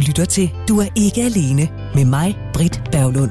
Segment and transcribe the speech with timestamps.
[0.00, 3.30] lytter til Du er ikke alene med mig, Britt Berglund.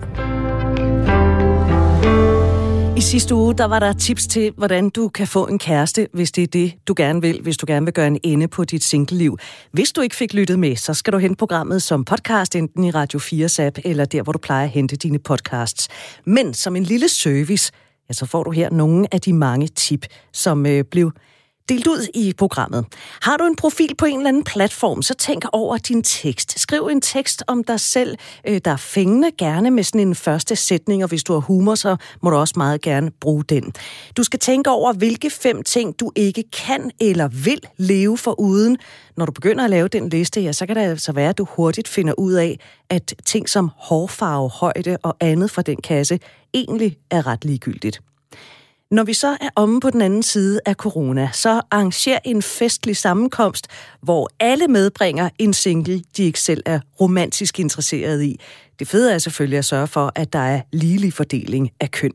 [3.00, 6.32] I sidste uge, der var der tips til, hvordan du kan få en kæreste, hvis
[6.32, 8.84] det er det, du gerne vil, hvis du gerne vil gøre en ende på dit
[8.84, 9.38] singleliv.
[9.72, 12.92] Hvis du ikke fik lyttet med, så skal du hente programmet som podcast, enten i
[12.92, 15.88] Radio 4's app, eller der, hvor du plejer at hente dine podcasts.
[16.26, 17.72] Men som en lille service,
[18.10, 21.12] ja, så får du her nogle af de mange tip, som øh, blev
[21.70, 22.86] delt ud i programmet.
[23.22, 26.60] Har du en profil på en eller anden platform, så tænk over din tekst.
[26.60, 30.56] Skriv en tekst om dig selv, øh, der er fængende, gerne med sådan en første
[30.56, 33.74] sætning, og hvis du har humor, så må du også meget gerne bruge den.
[34.18, 38.78] Du skal tænke over, hvilke fem ting, du ikke kan eller vil leve for uden.
[39.18, 41.48] Når du begynder at lave den liste, ja, så kan det altså være, at du
[41.50, 46.20] hurtigt finder ud af, at ting som hårfarve, højde og andet fra den kasse
[46.54, 48.02] egentlig er ret ligegyldigt.
[48.92, 52.98] Når vi så er omme på den anden side af corona, så arrangerer en festlig
[52.98, 53.68] sammenkomst,
[54.02, 58.40] hvor alle medbringer en single, de ikke selv er romantisk interesseret i.
[58.80, 62.12] Det fede er selvfølgelig at sørge for, at der er ligelig fordeling af køn.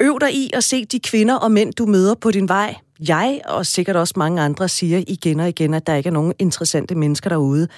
[0.00, 2.74] Øv dig i at se de kvinder og mænd, du møder på din vej.
[3.08, 6.32] Jeg og sikkert også mange andre siger igen og igen, at der ikke er nogen
[6.38, 7.68] interessante mennesker derude.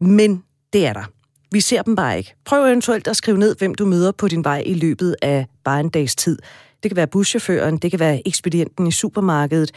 [0.00, 1.04] Men det er der.
[1.50, 2.34] Vi ser dem bare ikke.
[2.44, 5.80] Prøv eventuelt at skrive ned, hvem du møder på din vej i løbet af bare
[5.80, 6.38] en dags tid.
[6.82, 9.70] Det kan være buschaufføren, det kan være ekspedienten i supermarkedet,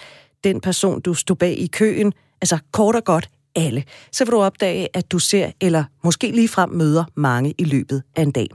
[0.44, 3.84] den person, du stod bag i køen, altså kort og godt alle.
[4.11, 8.03] Så vil du opdage, at du ser eller måske lige frem møder mange i løbet
[8.16, 8.48] af en dag.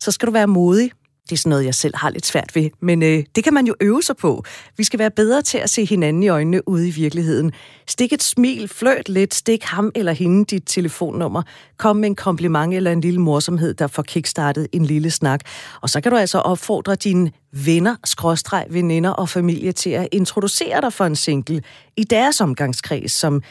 [0.00, 0.90] Så skal du være modig,
[1.30, 3.66] det er sådan noget, jeg selv har lidt svært ved, men øh, det kan man
[3.66, 4.44] jo øve sig på.
[4.76, 7.52] Vi skal være bedre til at se hinanden i øjnene ude i virkeligheden.
[7.88, 11.42] Stik et smil, fløjt lidt, stik ham eller hende dit telefonnummer.
[11.76, 15.40] Kom med en kompliment eller en lille morsomhed, der får kickstartet en lille snak.
[15.80, 20.80] Og så kan du altså opfordre dine venner, skråstreg, veninder og familie til at introducere
[20.80, 21.62] dig for en single
[21.96, 23.42] i deres omgangskreds, som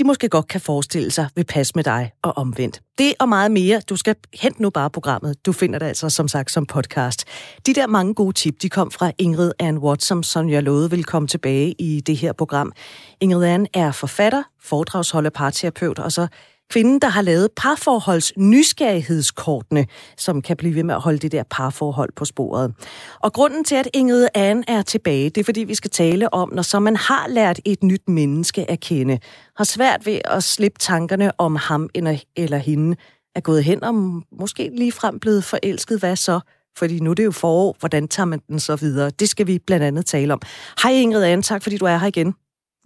[0.00, 2.82] de måske godt kan forestille sig vil passe med dig og omvendt.
[2.98, 5.46] Det og meget mere, du skal hente nu bare programmet.
[5.46, 7.24] Du finder det altså som sagt som podcast.
[7.66, 11.04] De der mange gode tip, de kom fra Ingrid Ann Watson, som jeg lovede vil
[11.04, 12.72] komme tilbage i det her program.
[13.20, 16.26] Ingrid Ann er forfatter, foredragsholder, parterapeut og så
[16.70, 19.86] kvinden, der har lavet parforholds nysgerrighedskortene,
[20.16, 22.74] som kan blive ved med at holde det der parforhold på sporet.
[23.20, 26.52] Og grunden til, at Ingrid Anne er tilbage, det er fordi, vi skal tale om,
[26.52, 29.18] når så man har lært et nyt menneske at kende,
[29.56, 31.88] har svært ved at slippe tankerne om ham
[32.36, 32.96] eller hende,
[33.34, 33.94] er gået hen og
[34.32, 36.40] måske lige frem blevet forelsket, hvad så?
[36.78, 39.10] Fordi nu er det jo forår, hvordan tager man den så videre?
[39.10, 40.40] Det skal vi blandt andet tale om.
[40.82, 42.34] Hej Ingrid Anne, tak fordi du er her igen.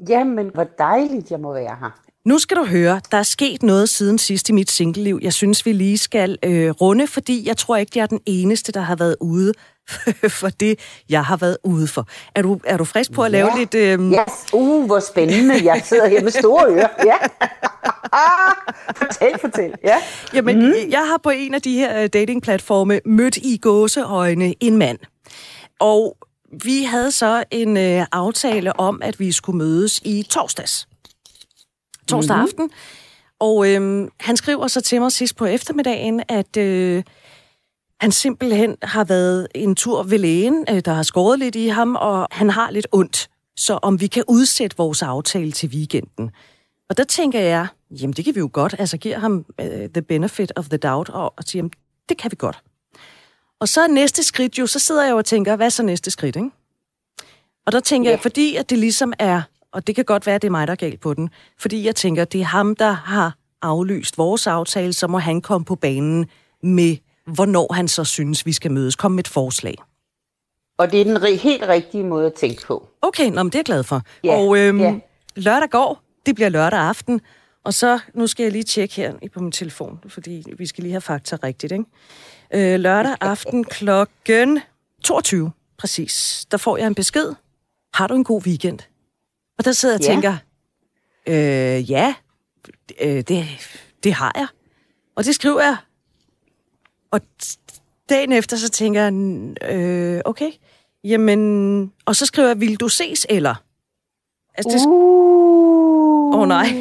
[0.08, 2.00] Jamen, hvor dejligt, jeg må være her.
[2.26, 5.18] Nu skal du høre, der er sket noget siden sidst i mit singleliv.
[5.22, 8.72] Jeg synes, vi lige skal øh, runde, fordi jeg tror ikke, jeg er den eneste,
[8.72, 9.52] der har været ude
[10.40, 12.08] for det, jeg har været ude for.
[12.34, 13.74] Er du, er du frisk på at lave lidt...
[13.74, 14.12] Øh...
[14.12, 14.52] Yes.
[14.52, 15.64] Uh, hvor spændende.
[15.64, 16.88] Jeg sidder her med store ører.
[17.04, 17.16] Ja.
[19.06, 19.74] fortæl, fortæl.
[19.84, 19.96] Ja.
[20.34, 20.74] Jamen, mm.
[20.90, 24.98] jeg har på en af de her øh, datingplatforme mødt i gåseøjne en mand.
[25.80, 26.16] Og
[26.64, 30.88] vi havde så en øh, aftale om, at vi skulle mødes i torsdags
[32.08, 32.48] torsdag mm-hmm.
[32.48, 32.70] aften.
[33.40, 37.02] Og øhm, han skriver så til mig sidst på eftermiddagen, at øh,
[38.00, 41.96] han simpelthen har været en tur ved lægen, øh, der har skåret lidt i ham,
[41.96, 43.28] og han har lidt ondt.
[43.56, 46.30] Så om vi kan udsætte vores aftale til weekenden.
[46.88, 48.74] Og der tænker jeg, jamen det kan vi jo godt.
[48.78, 51.70] Altså giver ham uh, the benefit of the doubt, og, og siger, jamen,
[52.08, 52.62] det kan vi godt.
[53.60, 55.82] Og så er næste skridt jo, så sidder jeg jo og tænker, hvad er så
[55.82, 56.50] næste skridt, ikke?
[57.66, 58.16] Og der tænker ja.
[58.16, 59.42] jeg, fordi at det ligesom er
[59.74, 61.30] og det kan godt være, at det er mig, der er galt på den.
[61.58, 65.64] Fordi jeg tænker, det er ham, der har aflyst vores aftale, så må han komme
[65.64, 66.26] på banen
[66.62, 66.96] med,
[67.26, 68.96] hvornår han så synes, vi skal mødes.
[68.96, 69.74] Kom med et forslag.
[70.78, 72.88] Og det er den helt rigtige måde at tænke på.
[73.02, 74.02] Okay, nå, men det er jeg glad for.
[74.24, 74.94] Ja, og øhm, ja.
[75.36, 77.20] lørdag går, det bliver lørdag aften,
[77.64, 80.92] og så, nu skal jeg lige tjekke her på min telefon, fordi vi skal lige
[80.92, 81.84] have fakta rigtigt, ikke?
[82.54, 84.60] Øh, lørdag aften klokken
[85.02, 86.46] 22, præcis.
[86.50, 87.34] Der får jeg en besked.
[87.94, 88.78] Har du en god weekend?
[89.58, 90.12] Og der sidder jeg og ja.
[90.12, 90.36] tænker,
[91.26, 92.14] øh, ja,
[93.00, 93.46] øh, det,
[94.04, 94.46] det har jeg.
[95.16, 95.76] Og det skriver jeg.
[97.10, 97.20] Og
[98.08, 99.12] dagen efter, så tænker jeg,
[99.76, 100.50] øh, okay,
[101.04, 103.54] jamen, og så skriver jeg, vil du ses, eller?
[104.54, 104.86] Altså, det...
[106.34, 106.72] Åh oh, nej,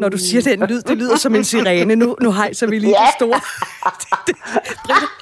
[0.00, 1.96] når du siger den lyd, det lyder som en sirene.
[1.96, 3.06] Nu, nu hejser vi lige ja.
[3.06, 3.40] det store.
[4.86, 5.21] Britt,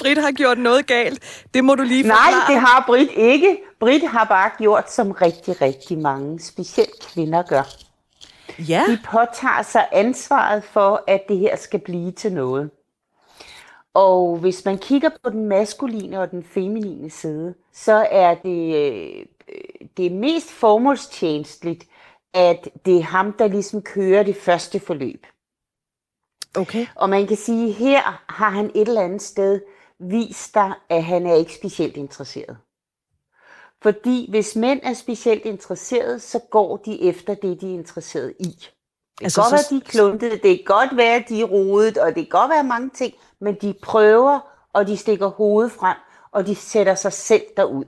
[0.00, 1.44] Britt har gjort noget galt.
[1.54, 2.30] Det må du lige forklare.
[2.30, 3.58] Nej, det har Britt ikke.
[3.80, 7.62] Britt har bare gjort, som rigtig, rigtig mange, specielt kvinder gør.
[8.58, 8.84] Ja.
[8.88, 12.70] De påtager sig ansvaret for, at det her skal blive til noget.
[13.94, 19.26] Og hvis man kigger på den maskuline og den feminine side, så er det, øh,
[19.96, 21.84] det mest formålstjenestligt
[22.34, 25.26] at det er ham, der ligesom kører det første forløb.
[26.56, 26.86] Okay.
[26.94, 29.60] Og man kan sige, at her har han et eller andet sted
[29.98, 32.58] vist dig, at han er ikke specielt interesseret.
[33.82, 38.44] Fordi hvis mænd er specielt interesseret, så går de efter det, de er interesseret i.
[38.44, 39.56] Det kan altså, godt så...
[39.56, 42.50] være, de er kluntede, det kan godt være, de er rodet, og det kan godt
[42.50, 44.40] være mange ting, men de prøver,
[44.72, 45.96] og de stikker hovedet frem,
[46.32, 47.84] og de sætter sig selv derud.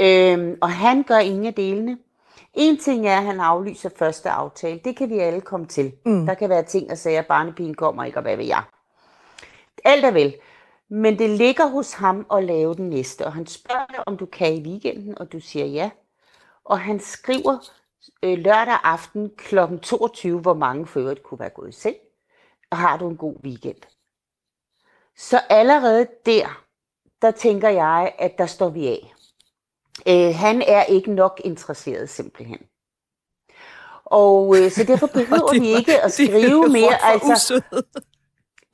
[0.00, 1.98] Øhm, og han gør ingen af delene.
[2.54, 4.80] En ting er, at han aflyser første aftale.
[4.84, 5.92] Det kan vi alle komme til.
[6.04, 6.26] Mm.
[6.26, 8.62] Der kan være ting, der siger, at barnepigen kommer ikke, og hvad ved jeg.
[9.84, 10.34] Alt er vel.
[10.88, 14.26] Men det ligger hos ham at lave den næste, og han spørger dig, om du
[14.26, 15.90] kan i weekenden, og du siger ja.
[16.64, 17.70] Og han skriver
[18.22, 19.58] øh, lørdag aften kl.
[19.82, 21.96] 22, hvor mange for øvrigt kunne være gået i seng,
[22.70, 23.76] og har du en god weekend.
[25.16, 26.64] Så allerede der,
[27.22, 29.14] der tænker jeg, at der står vi af.
[30.08, 32.58] Øh, han er ikke nok interesseret simpelthen.
[34.04, 37.12] Og øh, så derfor behøver vi ikke at skrive mere.
[37.12, 37.62] Altså,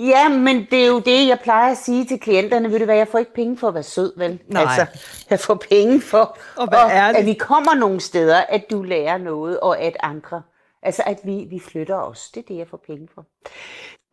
[0.01, 2.71] Ja, men det er jo det, jeg plejer at sige til klienterne.
[2.71, 4.41] Ved du hvad, jeg får ikke penge for at være sød, vel?
[4.49, 4.63] Nej.
[4.63, 4.87] Altså,
[5.31, 9.61] jeg får penge for, og og, at vi kommer nogle steder, at du lærer noget,
[9.61, 10.43] og at andre,
[10.83, 12.31] altså at vi, vi flytter os.
[12.31, 13.27] Det er det, jeg får penge for.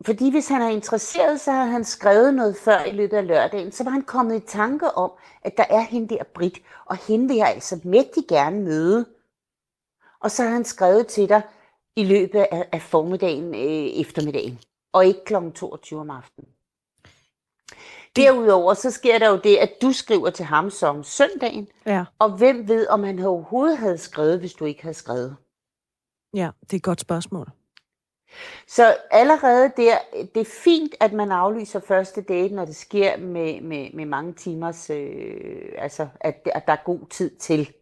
[0.04, 3.72] Fordi hvis han er interesseret, så har han skrevet noget før i løbet af lørdagen,
[3.72, 5.12] så var han kommet i tanke om,
[5.42, 9.06] at der er hende der Brit, og hende vil jeg altså mægtig gerne møde.
[10.20, 11.42] Og så har han skrevet til dig
[11.96, 14.58] i løbet af, af formiddagen, øh, eftermiddagen
[14.92, 15.34] og ikke kl.
[15.54, 16.48] 22 om aftenen.
[18.16, 22.04] Derudover så sker der jo det, at du skriver til ham som søndagen, ja.
[22.18, 25.36] og hvem ved, om han overhovedet havde skrevet, hvis du ikke havde skrevet?
[26.34, 27.48] Ja, det er et godt spørgsmål.
[28.66, 29.94] Så allerede der,
[30.34, 34.32] det er fint, at man aflyser første date, når det sker med, med, med mange
[34.32, 37.72] timers, øh, altså at, at der er god tid til.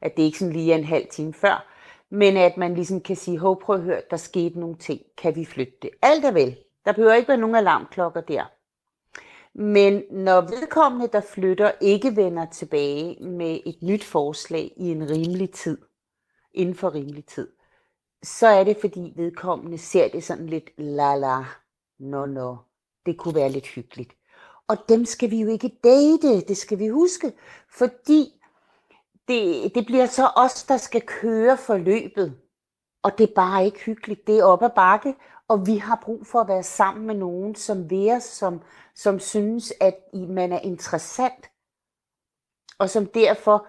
[0.00, 1.74] At det ikke sådan lige er en halv time før
[2.10, 5.36] men at man ligesom kan sige, hov, prøv at høre, der skete nogle ting, kan
[5.36, 5.90] vi flytte det?
[6.02, 6.58] Alt er vel.
[6.84, 8.44] Der behøver ikke være nogen alarmklokker der.
[9.54, 15.50] Men når vedkommende, der flytter, ikke vender tilbage med et nyt forslag i en rimelig
[15.50, 15.78] tid,
[16.54, 17.48] inden for rimelig tid,
[18.22, 21.44] så er det fordi vedkommende ser det sådan lidt la la,
[21.98, 22.56] no no,
[23.06, 24.12] det kunne være lidt hyggeligt.
[24.68, 27.32] Og dem skal vi jo ikke date, det skal vi huske,
[27.70, 28.40] fordi
[29.28, 32.38] det, det bliver så os, der skal køre forløbet.
[33.02, 34.26] Og det er bare ikke hyggeligt.
[34.26, 35.14] Det er op ad bakke,
[35.48, 38.60] og vi har brug for at være sammen med nogen, som vil som,
[38.94, 41.50] som synes, at man er interessant,
[42.78, 43.66] og som derfor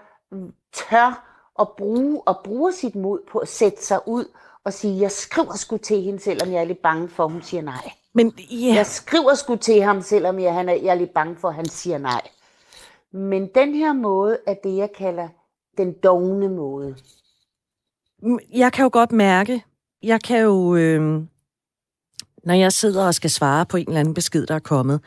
[0.73, 1.28] tør
[1.61, 4.25] at bruge, og bruge sit mod på at sætte sig ud
[4.63, 7.41] og sige, jeg skriver sgu til hende, selvom jeg er lidt bange for, at hun
[7.41, 7.91] siger nej.
[8.13, 8.75] Men, yeah.
[8.75, 11.55] Jeg skriver sgu til ham, selvom jeg, han er, jeg er lidt bange for, at
[11.55, 12.21] han siger nej.
[13.13, 15.27] Men den her måde er det, jeg kalder
[15.77, 16.95] den dogne måde?
[18.53, 19.63] Jeg kan jo godt mærke,
[20.03, 21.21] jeg kan jo, øh,
[22.43, 25.01] når jeg sidder og skal svare på en eller anden besked, der er kommet,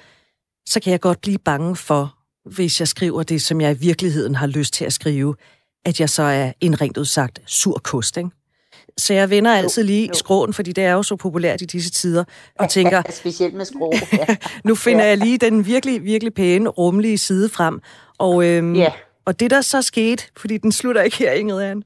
[0.66, 4.34] så kan jeg godt blive bange for, hvis jeg skriver det, som jeg i virkeligheden
[4.34, 5.36] har lyst til at skrive,
[5.84, 8.30] at jeg så er en rent udsagt sur kost, ikke?
[8.98, 10.14] Så jeg vender altid lige jo.
[10.14, 12.24] skråen, fordi det er jo så populært i disse tider,
[12.58, 13.02] og tænker...
[13.10, 14.36] Specielt med skrå, ja.
[14.68, 15.08] nu finder ja.
[15.08, 17.80] jeg lige den virkelig, virkelig pæne, rummelige side frem.
[18.18, 18.92] Og, øhm, ja.
[19.24, 21.82] Og det, der så skete, fordi den slutter ikke her, Ingrid Anne.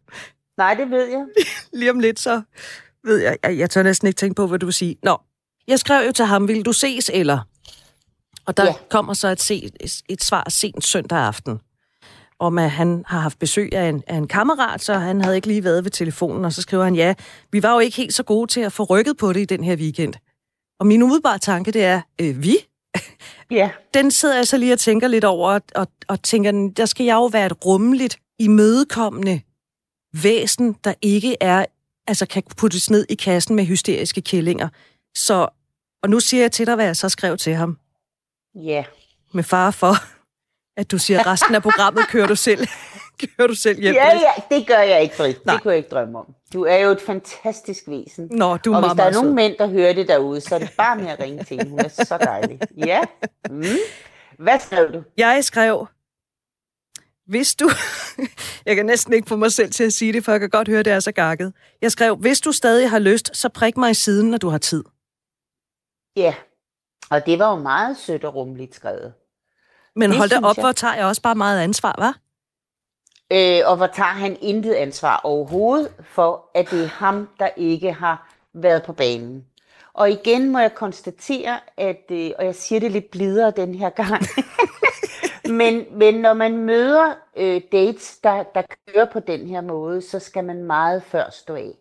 [0.56, 1.24] Nej, det ved jeg.
[1.80, 2.42] Lige om lidt, så
[3.04, 4.96] ved jeg, jeg, jeg tør næsten ikke tænke på, hvad du vil sige.
[5.02, 5.18] Nå,
[5.68, 7.38] jeg skrev jo til ham, vil du ses, eller?
[8.46, 8.72] Og der ja.
[8.90, 9.70] kommer så et, se,
[10.08, 11.60] et svar sent søndag aften,
[12.38, 15.48] om at han har haft besøg af en, af en kammerat, så han havde ikke
[15.48, 17.14] lige været ved telefonen, og så skriver han, ja,
[17.52, 19.64] vi var jo ikke helt så gode til at få rykket på det i den
[19.64, 20.14] her weekend.
[20.80, 22.56] Og min umiddelbare tanke, det er, øh, vi?
[23.50, 23.70] Ja.
[23.94, 27.14] Den sidder jeg så lige og tænker lidt over, og, og tænker, der skal jeg
[27.14, 29.40] jo være et rummeligt, imødekommende
[30.22, 31.66] væsen, der ikke er,
[32.06, 34.68] altså kan puttes ned i kassen med hysteriske kællinger.
[35.16, 35.48] Så,
[36.02, 37.78] og nu siger jeg til dig, hvad jeg så skrev til ham.
[38.54, 38.84] Ja.
[39.32, 39.94] Med far for,
[40.76, 42.66] at du siger, at resten af programmet kører du selv.
[43.20, 43.94] kører du selv hjem.
[43.94, 45.44] Ja, ja, det gør jeg ikke, Britt.
[45.44, 46.34] Det kunne jeg ikke drømme om.
[46.52, 48.28] Du er jo et fantastisk væsen.
[48.30, 50.58] Nå, du er Og hvis der er nogle mænd, der hører det derude, så er
[50.58, 51.70] det bare med at ringe til hende.
[51.70, 52.60] Hun er så dejlig.
[52.76, 53.00] Ja.
[53.50, 53.64] Mm.
[54.38, 55.02] Hvad skrev du?
[55.16, 55.86] Jeg skrev,
[57.26, 57.70] hvis du...
[58.66, 60.68] jeg kan næsten ikke få mig selv til at sige det, for jeg kan godt
[60.68, 61.52] høre, det er så gakket.
[61.82, 64.58] Jeg skrev, hvis du stadig har lyst, så prik mig i siden, når du har
[64.58, 64.84] tid.
[66.16, 66.34] Ja,
[67.10, 69.12] og det var jo meget sødt og rummeligt skrevet.
[69.96, 70.62] Men hold da op, jeg.
[70.62, 72.18] hvor tager jeg også bare meget ansvar, var?
[73.32, 77.92] Øh, og hvor tager han intet ansvar overhovedet for, at det er ham, der ikke
[77.92, 79.46] har været på banen.
[79.92, 83.90] Og igen må jeg konstatere, at, øh, og jeg siger det lidt blidere den her
[83.90, 84.22] gang,
[85.60, 90.18] men, men når man møder øh, dates, der, der kører på den her måde, så
[90.18, 91.72] skal man meget før stå af.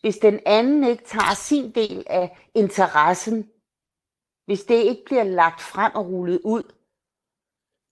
[0.00, 3.48] Hvis den anden ikke tager sin del af interessen,
[4.46, 6.62] hvis det ikke bliver lagt frem og rullet ud,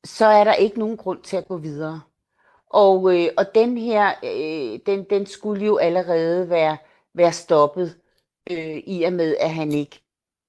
[0.05, 2.01] så er der ikke nogen grund til at gå videre.
[2.71, 6.77] Og, øh, og den her, øh, den, den skulle jo allerede være,
[7.15, 7.97] være stoppet
[8.51, 10.01] øh, i og med, at han ikke...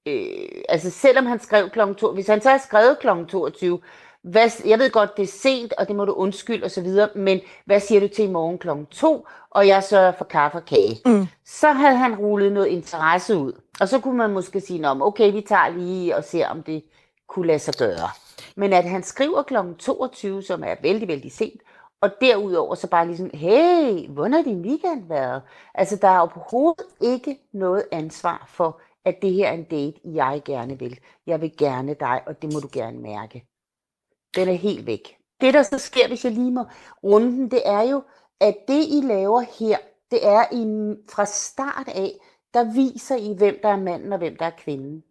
[0.08, 1.80] Øh, altså selvom han skrev kl.
[1.98, 3.08] 2, hvis han så har skrevet kl.
[3.30, 3.80] 22,
[4.24, 7.10] hvad, jeg ved godt, det er sent, og det må du undskylde og så videre,
[7.16, 8.70] men hvad siger du til i morgen kl.
[8.92, 11.02] 2, og jeg sørger for kaffe og kage?
[11.06, 11.28] Mm.
[11.46, 13.54] Så havde han rullet noget interesse ud.
[13.80, 16.84] Og så kunne man måske sige, om okay, vi tager lige og ser, om det
[17.28, 18.10] kunne lade sig gøre.
[18.56, 19.56] Men at han skriver kl.
[19.80, 21.62] 22, som er vældig, vældig sent,
[22.02, 25.42] og derudover så bare ligesom, hey, hvordan har din weekend været?
[25.74, 30.42] Altså, der er overhovedet ikke noget ansvar for, at det her er en date, jeg
[30.46, 31.00] gerne vil.
[31.28, 33.46] Jeg vil gerne dig, og det må du gerne mærke.
[34.36, 35.18] Den er helt væk.
[35.42, 36.64] Det, der så sker, hvis jeg lige må
[37.04, 38.04] runden, det er jo,
[38.40, 39.78] at det, I laver her,
[40.12, 42.12] det er I fra start af,
[42.54, 45.04] der viser I, hvem der er manden og hvem der er kvinden.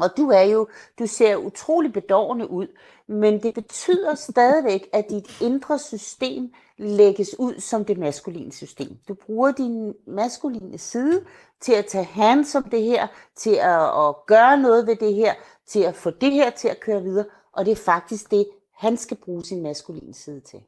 [0.00, 0.68] Og du er jo,
[0.98, 2.66] du ser utrolig bedårende ud,
[3.06, 8.98] men det betyder stadigvæk, at dit indre system lægges ud som det maskuline system.
[9.08, 11.24] Du bruger din maskuline side
[11.60, 13.06] til at tage hands om det her,
[13.36, 15.34] til at, at gøre noget ved det her,
[15.66, 18.96] til at få det her til at køre videre, og det er faktisk det, han
[18.96, 20.60] skal bruge sin maskuline side til.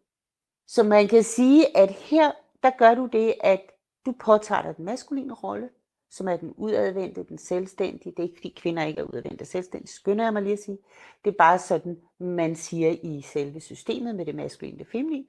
[0.66, 3.60] Så man kan sige, at her, der gør du det, at
[4.06, 5.68] du påtager dig den maskuline rolle,
[6.16, 8.10] som er den udadvendte, den selvstændige.
[8.10, 10.78] Det er ikke fordi kvinder ikke er udadvendte selvstændige, skynder jeg mig lige at sige.
[11.24, 15.24] Det er bare sådan, man siger i selve systemet med det maskuline og det feminine.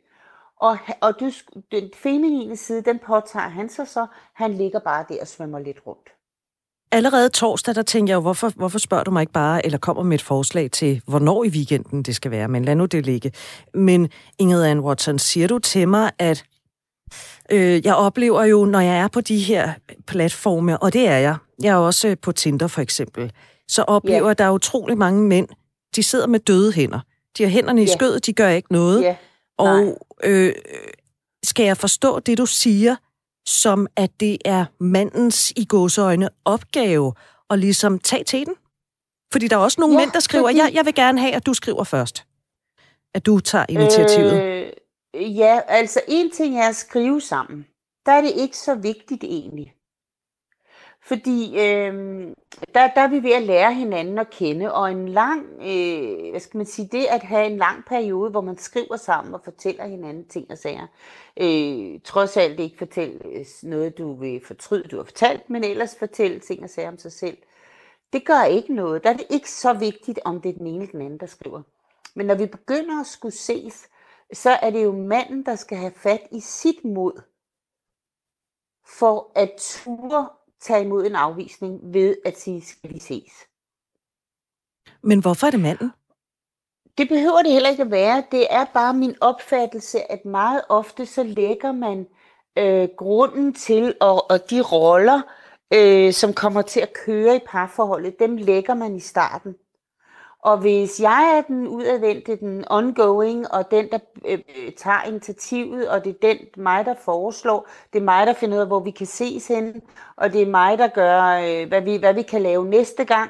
[0.58, 1.32] Og, og du,
[1.72, 4.08] den feminine side, den påtager han sig så.
[4.34, 6.10] Han ligger bare der og svømmer lidt rundt.
[6.92, 10.04] Allerede torsdag, der tænkte jeg jo, hvorfor, hvorfor spørger du mig ikke bare, eller kommer
[10.04, 13.32] med et forslag til, hvornår i weekenden det skal være, men lad nu det ligge.
[13.74, 16.44] Men Ingrid Ann Watson, siger du til mig, at
[17.52, 19.74] Øh, jeg oplever jo, når jeg er på de her
[20.08, 23.32] platforme, og det er jeg, jeg er også på Tinder for eksempel,
[23.68, 24.32] så oplever yeah.
[24.32, 25.48] at der er utrolig mange mænd,
[25.96, 27.00] de sidder med døde hænder.
[27.38, 27.98] De har hænderne i yeah.
[27.98, 29.02] skødet, de gør ikke noget.
[29.04, 29.16] Yeah.
[29.58, 30.54] Og øh,
[31.44, 32.96] skal jeg forstå det, du siger,
[33.48, 37.14] som at det er mandens i gåseøjne opgave
[37.50, 38.54] at ligesom tage til den?
[39.32, 40.58] Fordi der er også nogle ja, mænd, der skriver, fordi...
[40.58, 42.26] jeg, jeg vil gerne have, at du skriver først.
[43.14, 44.44] At du tager initiativet.
[44.44, 44.72] Øh,
[45.16, 47.68] Ja, altså en ting er at skrive sammen.
[48.06, 49.76] Der er det ikke så vigtigt egentlig.
[51.02, 51.94] Fordi øh,
[52.74, 56.40] der, der er vi ved at lære hinanden at kende, og en lang, øh, hvad
[56.40, 59.88] skal man sige, det at have en lang periode, hvor man skriver sammen og fortæller
[59.88, 60.88] hinanden ting og sager.
[61.38, 63.20] Øh, trods alt ikke fortælle
[63.64, 67.12] noget, du vil fortryde, du har fortalt, men ellers fortælle ting og sager om sig
[67.12, 67.38] selv.
[68.14, 69.04] Det gør ikke noget.
[69.04, 71.26] Der er det ikke så vigtigt, om det er den ene eller den anden, der
[71.26, 71.62] skriver.
[72.16, 73.88] Men når vi begynder at skulle ses,
[74.34, 77.22] så er det jo manden, der skal have fat i sit mod,
[79.00, 80.30] for at ture
[80.60, 83.32] tage imod en afvisning ved at sige, skal vi ses.
[85.02, 85.92] Men hvorfor er det manden?
[86.98, 88.24] Det behøver det heller ikke at være.
[88.32, 92.08] Det er bare min opfattelse, at meget ofte så lægger man
[92.58, 95.22] øh, grunden til, og, og de roller,
[95.74, 99.56] øh, som kommer til at køre i parforholdet, dem lægger man i starten.
[100.46, 105.90] Og hvis jeg er den udadvendte, den ongoing, og den, der øh, øh, tager initiativet,
[105.90, 108.80] og det er den, mig, der foreslår, det er mig, der finder ud af, hvor
[108.80, 109.82] vi kan ses henne,
[110.16, 113.30] og det er mig, der gør, øh, hvad, vi, hvad vi kan lave næste gang.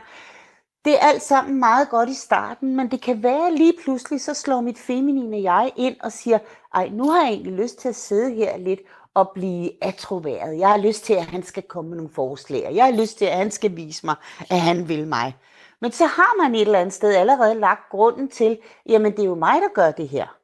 [0.86, 4.34] Det er alt sammen meget godt i starten, men det kan være lige pludselig, så
[4.34, 6.40] slår mit feminine jeg ind og siger,
[6.74, 8.80] ej, nu har jeg egentlig lyst til at sidde her lidt
[9.14, 10.60] og blive atroværet.
[10.60, 12.72] Jeg har lyst til, at han skal komme med nogle forslag.
[12.74, 14.16] Jeg har lyst til, at han skal vise mig,
[14.50, 15.34] at han vil mig.
[15.82, 19.26] Men så har man et eller andet sted allerede lagt grunden til, jamen det er
[19.26, 20.38] jo mig, der gør det her.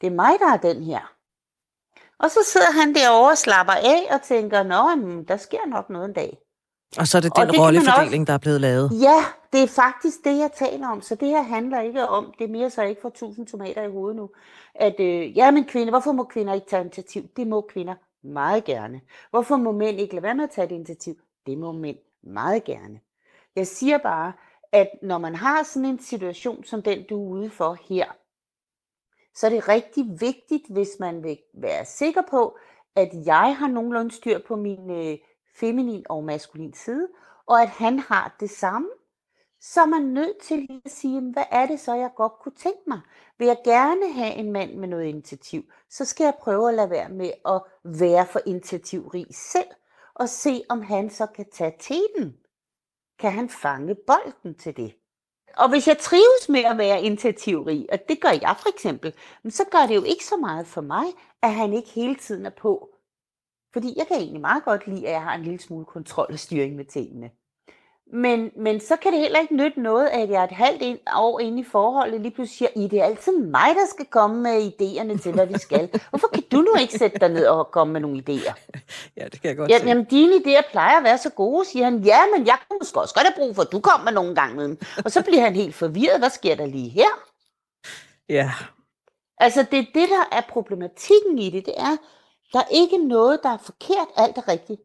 [0.00, 1.12] Det er mig, der er den her.
[2.18, 6.08] Og så sidder han derovre og slapper af og tænker, nå, der sker nok noget
[6.08, 6.38] en dag.
[6.98, 8.24] Og så er det den rollefordeling, også...
[8.26, 8.90] der er blevet lavet.
[9.00, 11.02] Ja, det er faktisk det, jeg taler om.
[11.02, 13.90] Så det her handler ikke om, det er mere så ikke for tusind tomater i
[13.90, 14.30] hovedet nu,
[14.74, 17.22] at øh, ja, men kvinde, hvorfor må kvinder ikke tage initiativ?
[17.36, 19.00] Det må kvinder meget gerne.
[19.30, 21.14] Hvorfor må mænd ikke lade være med at tage et initiativ?
[21.46, 23.00] Det må mænd meget gerne.
[23.56, 24.32] Jeg siger bare,
[24.72, 28.12] at når man har sådan en situation som den, du er ude for her,
[29.34, 32.58] så er det rigtig vigtigt, hvis man vil være sikker på,
[32.96, 35.18] at jeg har nogenlunde styr på min øh,
[35.56, 37.08] feminin og maskulin side,
[37.46, 38.88] og at han har det samme,
[39.60, 42.54] så er man nødt til lige at sige, hvad er det så, jeg godt kunne
[42.56, 43.00] tænke mig?
[43.38, 46.90] Vil jeg gerne have en mand med noget initiativ, så skal jeg prøve at lade
[46.90, 49.68] være med at være for initiativrig selv,
[50.14, 52.36] og se om han så kan tage teten.
[53.20, 54.96] Kan han fange bolden til det?
[55.56, 59.14] Og hvis jeg trives med at være initiativrig, og det gør jeg for eksempel,
[59.48, 61.04] så gør det jo ikke så meget for mig,
[61.42, 62.96] at han ikke hele tiden er på.
[63.72, 66.38] Fordi jeg kan egentlig meget godt lide, at jeg har en lille smule kontrol og
[66.38, 67.30] styring med tingene.
[68.12, 71.40] Men, men så kan det heller ikke nytte noget, at jeg er et halvt år
[71.40, 74.72] inde i forholdet lige pludselig siger, I det er altid mig, der skal komme med
[74.72, 75.90] idéerne til, hvad vi skal.
[76.10, 78.54] Hvorfor kan du nu ikke sætte dig ned og komme med nogle idéer?
[79.16, 79.78] Ja, det kan jeg godt ja.
[79.86, 81.98] Jamen, dine idéer plejer at være så gode, siger han.
[81.98, 84.56] Ja, men jeg kunne måske også godt have brug for, at du kommer nogle gange
[84.56, 84.78] med dem.
[85.04, 86.18] Og så bliver han helt forvirret.
[86.18, 87.08] Hvad sker der lige her?
[88.28, 88.50] Ja.
[89.38, 91.66] Altså, det er det, der er problematikken i det.
[91.66, 91.96] Det er,
[92.52, 94.08] der er ikke noget, der er forkert.
[94.16, 94.80] Alt er rigtigt.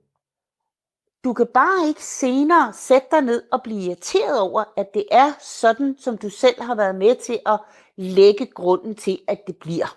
[1.25, 5.33] Du kan bare ikke senere sætte dig ned og blive irriteret over, at det er
[5.39, 7.59] sådan, som du selv har været med til at
[7.95, 9.95] lægge grunden til, at det bliver.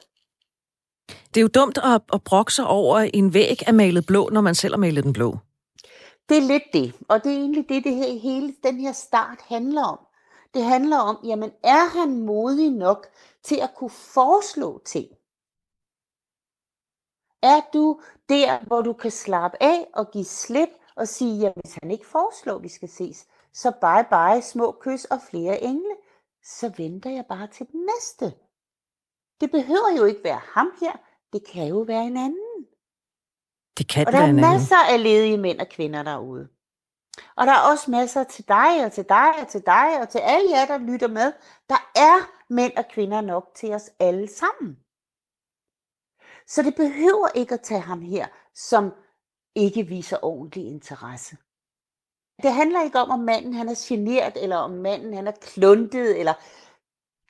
[1.09, 4.41] Det er jo dumt at, at brokke sig over en væg er malet blå, når
[4.41, 5.39] man selv har malet den blå.
[6.29, 9.39] Det er lidt det, og det er egentlig det, det her, hele den her start
[9.49, 9.99] handler om.
[10.55, 13.07] Det handler om, jamen er han modig nok
[13.43, 15.09] til at kunne foreslå ting?
[17.43, 21.75] Er du der, hvor du kan slappe af og give slip og sige, at hvis
[21.83, 25.97] han ikke foreslår, at vi skal ses, så bye bye, små kys og flere engle,
[26.43, 28.25] så venter jeg bare til den næste.
[29.41, 30.93] Det behøver jo ikke være ham her,
[31.33, 32.67] det kan jo være en anden.
[33.79, 36.49] Det kan og der er masser af ledige mænd og kvinder derude.
[37.37, 40.19] Og der er også masser til dig og til dig og til dig og til
[40.19, 41.33] alle jer, der lytter med.
[41.69, 42.19] Der er
[42.53, 44.79] mænd og kvinder nok til os alle sammen.
[46.47, 48.93] Så det behøver ikke at tage ham her, som
[49.59, 51.37] ikke viser ordentlig interesse.
[52.43, 56.19] Det handler ikke om, om manden han er generet, eller om manden han er kluntet,
[56.21, 56.35] eller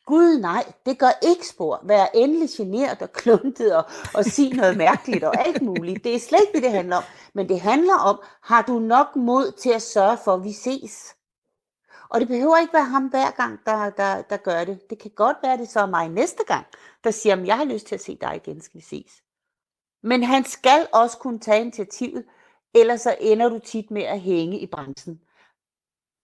[0.07, 1.81] Gud nej, det gør ikke spor.
[1.85, 6.05] Vær endelig generet og kluntet og, og sige noget mærkeligt og alt muligt.
[6.05, 7.03] Det er slet ikke det, det handler om.
[7.35, 11.15] Men det handler om, har du nok mod til at sørge for, at vi ses?
[12.09, 14.91] Og det behøver ikke være ham hver gang, der, der, der gør det.
[14.91, 16.67] Det kan godt være, det så er mig næste gang,
[17.05, 19.23] der siger, at jeg har lyst til at se dig igen, skal vi ses.
[20.03, 22.25] Men han skal også kunne tage initiativet,
[22.75, 25.21] ellers så ender du tit med at hænge i bremsen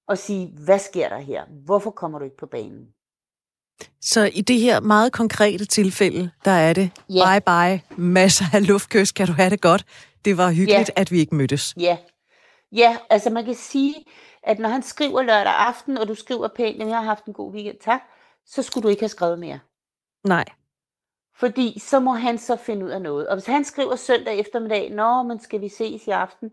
[0.08, 1.45] og sige, hvad sker der her?
[1.65, 2.87] Hvorfor kommer du ikke på banen?
[4.00, 7.41] Så i det her meget konkrete tilfælde, der er det yeah.
[7.41, 9.84] bye bye, masser af luftkys, kan du have det godt.
[10.25, 11.00] Det var hyggeligt, yeah.
[11.00, 11.75] at vi ikke mødtes.
[11.76, 11.99] Ja,
[12.73, 13.95] ja altså man kan sige,
[14.43, 17.32] at når han skriver lørdag aften, og du skriver pænt, at jeg har haft en
[17.32, 18.00] god weekend, tak,
[18.47, 19.58] så skulle du ikke have skrevet mere.
[20.25, 20.45] Nej.
[21.36, 23.28] Fordi så må han så finde ud af noget.
[23.28, 26.50] Og hvis han skriver søndag eftermiddag, nå, men skal vi ses i aften,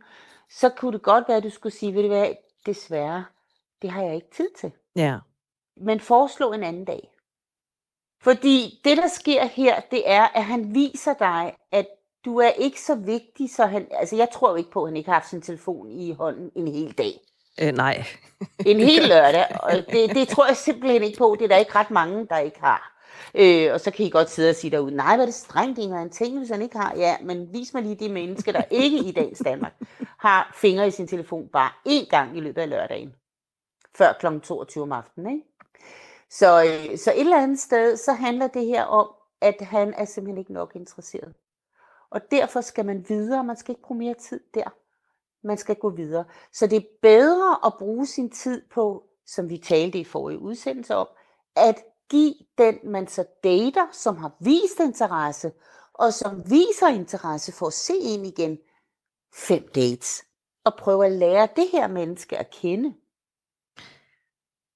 [0.50, 2.28] så kunne det godt være, at du skulle sige, ved du hvad,
[2.65, 3.26] desværre,
[3.82, 4.72] det har jeg ikke tid til.
[4.96, 5.17] Ja.
[5.78, 7.12] Men foreslå en anden dag.
[8.22, 11.88] Fordi det, der sker her, det er, at han viser dig, at
[12.26, 13.88] du er ikke så vigtig, så han...
[13.91, 16.52] Altså, jeg tror jo ikke på, at han ikke har haft sin telefon i hånden
[16.56, 17.20] en hel dag.
[17.62, 18.04] Øh, nej.
[18.65, 19.46] en hel lørdag.
[19.63, 21.36] Og det, det tror jeg simpelthen ikke på.
[21.39, 22.91] Det er der ikke ret mange, der ikke har.
[23.36, 25.80] Øh, og så kan I godt sidde og sige derude, nej, hvad er det strengt,
[25.80, 26.94] Inger, en ting, hvis han ikke har.
[26.96, 30.92] Ja, men vis mig lige de mennesker, der ikke i dagens Danmark har fingre i
[30.92, 33.16] sin telefon bare én gang i løbet af lørdagen.
[33.98, 34.40] Før kl.
[34.40, 35.48] 22 om aftenen, ikke?
[36.30, 39.08] Så, øh, så et eller andet sted, så handler det her om,
[39.42, 41.34] at han er simpelthen ikke nok interesseret.
[42.10, 44.74] Og derfor skal man videre, man skal ikke bruge mere tid der.
[45.44, 46.26] Man skal gå videre.
[46.54, 50.96] Så det er bedre at bruge sin tid på, som vi talte i forrige udsendelse
[50.96, 51.08] om,
[51.56, 51.76] at
[52.12, 55.52] give den, man så dater, som har vist interesse,
[55.93, 58.58] og som viser interesse for at se ind igen,
[59.36, 60.24] fem dates,
[60.65, 62.93] og prøve at lære det her menneske at kende.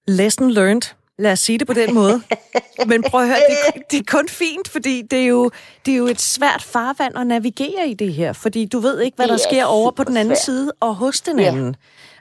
[0.07, 0.95] Lesson learned.
[1.17, 2.21] Lad os sige det på den måde.
[2.89, 5.51] Men prøv at høre, det, det er kun fint, fordi det er, jo,
[5.85, 9.15] det er jo et svært farvand at navigere i det her, fordi du ved ikke,
[9.15, 11.67] hvad der sker over på den anden side og hos den anden.
[11.67, 11.73] Ja.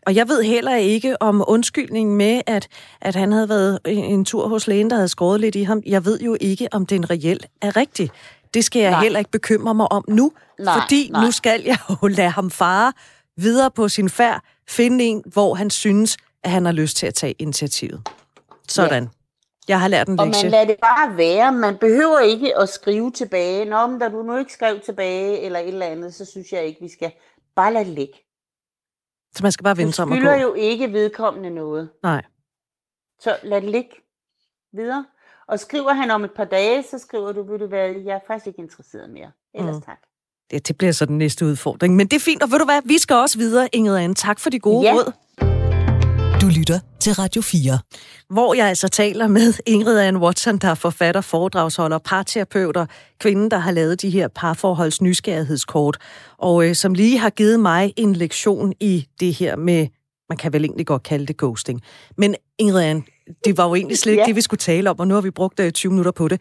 [0.07, 2.69] Og jeg ved heller ikke om undskyldningen med, at,
[3.01, 5.83] at han havde været en tur hos lægen, der havde skåret lidt i ham.
[5.87, 8.11] Jeg ved jo ikke, om den reelt er rigtig.
[8.55, 9.03] Det skal jeg nej.
[9.03, 11.25] heller ikke bekymre mig om nu, nej, fordi nej.
[11.25, 12.93] nu skal jeg jo lade ham fare
[13.37, 17.14] videre på sin færd, finde en, hvor han synes, at han har lyst til at
[17.14, 18.09] tage initiativet.
[18.69, 19.03] Sådan.
[19.03, 19.09] Ja.
[19.69, 20.40] Jeg har lært en lektie.
[20.40, 21.53] Og man lader det bare være.
[21.53, 23.64] Man behøver ikke at skrive tilbage.
[23.64, 26.64] Nå, men da du nu ikke skrev tilbage, eller et eller andet, så synes jeg
[26.64, 27.12] ikke, vi skal
[27.57, 28.24] bare lade det ligge.
[29.37, 30.29] Så man skal bare vente om at gå.
[30.29, 31.88] Du jo ikke vedkommende noget.
[32.03, 32.23] Nej.
[33.20, 33.90] Så lad det ligge
[34.73, 35.05] videre.
[35.49, 38.20] Og skriver han om et par dage, så skriver du, vil du være, jeg er
[38.27, 39.31] faktisk ikke interesseret mere.
[39.55, 39.83] Ellers mm.
[39.83, 39.99] tak.
[40.51, 41.97] Det, det bliver så den næste udfordring.
[41.97, 44.14] Men det er fint, og ved du hvad, vi skal også videre, Ingrid Anne.
[44.14, 44.94] Tak for de gode ja.
[44.94, 45.12] råd.
[46.45, 47.79] Du lytter til Radio 4.
[48.31, 52.87] Hvor jeg altså taler med Ingrid Ann Watson, der er forfatter, foredragsholder, parterapeuter,
[53.21, 55.99] kvinden, der har lavet de her parforholds nysgerrighedskort,
[56.39, 59.87] og øh, som lige har givet mig en lektion i det her med,
[60.29, 61.81] man kan vel egentlig godt kalde det ghosting.
[62.17, 63.05] Men Ingrid Ann,
[63.45, 64.27] det var jo egentlig slet ikke ja.
[64.27, 66.41] det, vi skulle tale om, og nu har vi brugt 20 minutter på det.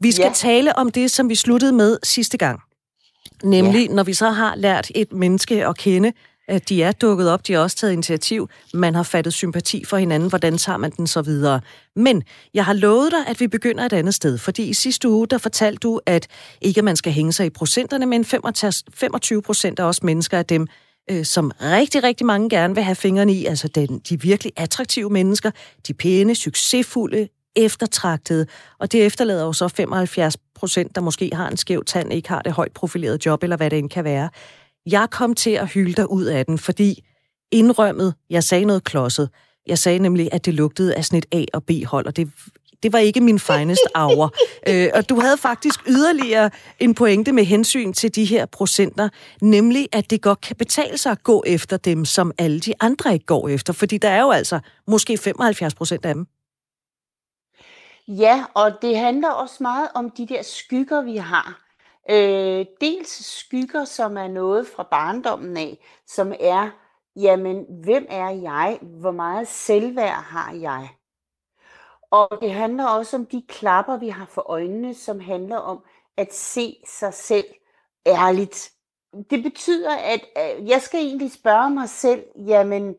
[0.00, 0.32] Vi skal ja.
[0.34, 2.60] tale om det, som vi sluttede med sidste gang.
[3.42, 3.94] Nemlig, ja.
[3.94, 6.12] når vi så har lært et menneske at kende,
[6.48, 9.96] at de er dukket op, de har også taget initiativ, man har fattet sympati for
[9.96, 11.60] hinanden, hvordan tager man den så videre.
[11.96, 12.22] Men
[12.54, 15.38] jeg har lovet dig, at vi begynder et andet sted, fordi i sidste uge, der
[15.38, 16.26] fortalte du, at
[16.60, 20.42] ikke at man skal hænge sig i procenterne, men 25 procent af os mennesker er
[20.42, 20.66] dem,
[21.10, 25.10] øh, som rigtig, rigtig mange gerne vil have fingrene i, altså den, de virkelig attraktive
[25.10, 25.50] mennesker,
[25.88, 28.46] de pæne, succesfulde, eftertragtede,
[28.78, 32.42] og det efterlader jo så 75 procent, der måske har en skæv tand, ikke har
[32.42, 34.28] det højt profilerede job, eller hvad det end kan være.
[34.86, 37.04] Jeg kom til at hylde dig ud af den, fordi
[37.50, 39.30] indrømmet, jeg sagde noget klodset.
[39.66, 42.30] Jeg sagde nemlig, at det lugtede af sådan et A- og B-hold, og det,
[42.82, 44.34] det var ikke min finest hour.
[44.68, 49.08] øh, og du havde faktisk yderligere en pointe med hensyn til de her procenter,
[49.42, 53.12] nemlig at det godt kan betale sig at gå efter dem, som alle de andre
[53.12, 56.26] ikke går efter, fordi der er jo altså måske 75 procent af dem.
[58.08, 61.63] Ja, og det handler også meget om de der skygger, vi har.
[62.10, 66.70] Øh, dels skygger, som er noget fra barndommen af, som er,
[67.16, 68.78] jamen, hvem er jeg?
[68.82, 70.88] Hvor meget selvværd har jeg?
[72.10, 75.84] Og det handler også om de klapper, vi har for øjnene, som handler om
[76.16, 77.44] at se sig selv
[78.06, 78.72] ærligt.
[79.30, 82.96] Det betyder, at øh, jeg skal egentlig spørge mig selv, jamen,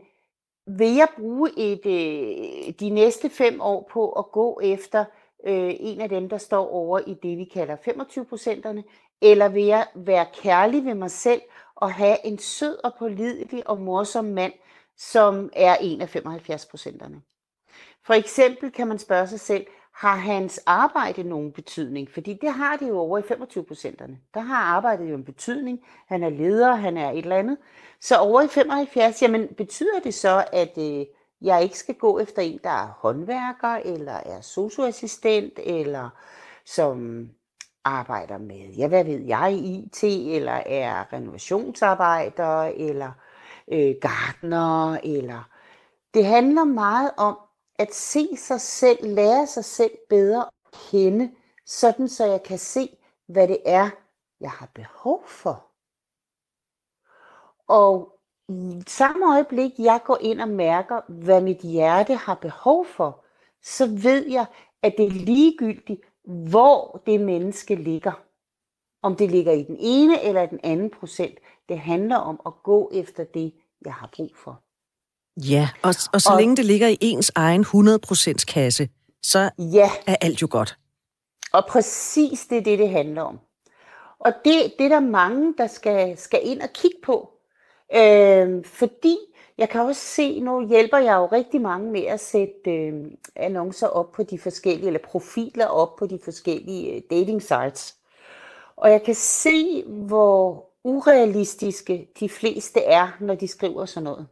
[0.68, 5.06] vil jeg bruge et, øh, de næste fem år på at gå efter
[5.48, 8.84] øh, en af dem, der står over i det, vi kalder 25 procenterne,
[9.22, 11.42] eller vil jeg være kærlig ved mig selv
[11.76, 14.54] og have en sød og pålidelig og morsom mand,
[14.98, 17.22] som er en af 75 procenterne.
[18.06, 22.12] For eksempel kan man spørge sig selv, har hans arbejde nogen betydning?
[22.12, 24.20] Fordi det har det jo over i 25 procenterne.
[24.34, 25.80] Der har arbejdet jo en betydning.
[26.08, 27.58] Han er leder, han er et eller andet.
[28.02, 31.06] Så over i 75, jamen betyder det så, at øh,
[31.42, 36.10] jeg ikke skal gå efter en, der er håndværker, eller er socioassistent, eller
[36.66, 37.30] som
[37.84, 43.12] arbejder med, ja hvad ved jeg, IT, eller er renovationsarbejder, eller
[43.72, 45.50] øh, gardner, eller...
[46.14, 47.38] Det handler meget om
[47.80, 51.32] at se sig selv, lære sig selv bedre at kende,
[51.66, 53.90] sådan så jeg kan se, hvad det er,
[54.40, 55.66] jeg har behov for.
[57.68, 58.15] Og
[58.88, 63.26] samme øjeblik, jeg går ind og mærker, hvad mit hjerte har behov for,
[63.64, 64.46] så ved jeg,
[64.84, 68.12] at det er ligegyldigt, hvor det menneske ligger.
[69.04, 71.40] Om det ligger i den ene eller den anden procent.
[71.70, 73.54] Det handler om at gå efter det,
[73.86, 74.62] jeg har brug for.
[75.38, 78.90] Ja, og, og så og, længe det ligger i ens egen 100% kasse,
[79.24, 80.78] så ja, er alt jo godt.
[81.54, 83.40] Og præcis det er det, det handler om.
[84.20, 87.35] Og det, det er der mange, der skal, skal ind og kigge på.
[87.94, 89.18] Øh, fordi
[89.58, 93.88] jeg kan også se, nu hjælper jeg jo rigtig mange med at sætte øh, annoncer
[93.88, 97.96] op på de forskellige, eller profiler op på de forskellige øh, dating sites.
[98.76, 104.28] Og jeg kan se, hvor urealistiske de fleste er, når de skriver sådan noget.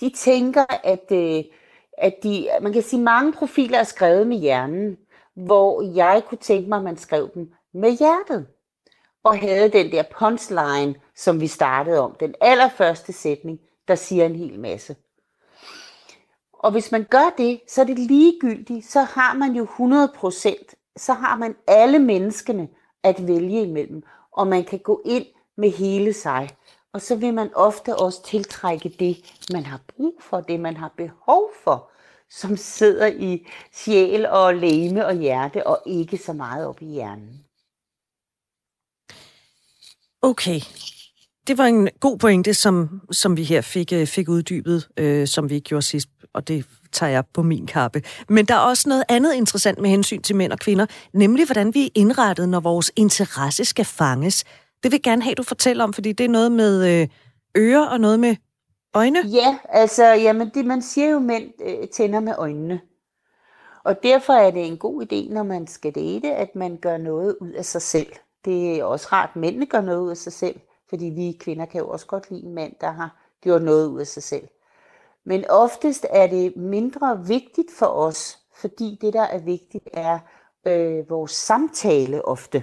[0.00, 1.44] De tænker, at, øh,
[1.98, 4.98] at de, man kan sige, mange profiler er skrevet med hjernen,
[5.34, 8.46] hvor jeg kunne tænke mig, at man skrev dem med hjertet
[9.24, 14.36] og havde den der punchline, som vi startede om, den allerførste sætning, der siger en
[14.36, 14.96] hel masse.
[16.52, 21.12] Og hvis man gør det, så er det ligegyldigt, så har man jo 100%, så
[21.12, 22.68] har man alle menneskene
[23.02, 24.02] at vælge imellem,
[24.32, 26.48] og man kan gå ind med hele sig.
[26.92, 29.16] Og så vil man ofte også tiltrække det,
[29.52, 31.90] man har brug for, det man har behov for,
[32.30, 37.44] som sidder i sjæl og læme og hjerte, og ikke så meget op i hjernen.
[40.22, 40.60] Okay.
[41.46, 45.50] Det var en god pointe, som, som vi her fik, øh, fik uddybet, øh, som
[45.50, 48.02] vi ikke gjorde sidst, og det tager jeg på min kappe.
[48.28, 51.74] Men der er også noget andet interessant med hensyn til mænd og kvinder, nemlig hvordan
[51.74, 54.44] vi er indrettet, når vores interesse skal fanges.
[54.82, 57.08] Det vil gerne have, du fortæller om, fordi det er noget med øh,
[57.56, 58.36] ører og noget med
[58.94, 59.18] øjne.
[59.26, 62.80] Ja, altså, jamen, det, man siger jo, mænd øh, tænder med øjnene.
[63.84, 67.36] Og derfor er det en god idé, når man skal date, at man gør noget
[67.40, 68.12] ud af sig selv.
[68.44, 71.66] Det er også rart, at mændene gør noget ud af sig selv, fordi vi kvinder
[71.66, 74.48] kan jo også godt lide en mand, der har gjort noget ud af sig selv.
[75.24, 80.18] Men oftest er det mindre vigtigt for os, fordi det, der er vigtigt, er
[80.66, 82.62] øh, vores samtale ofte.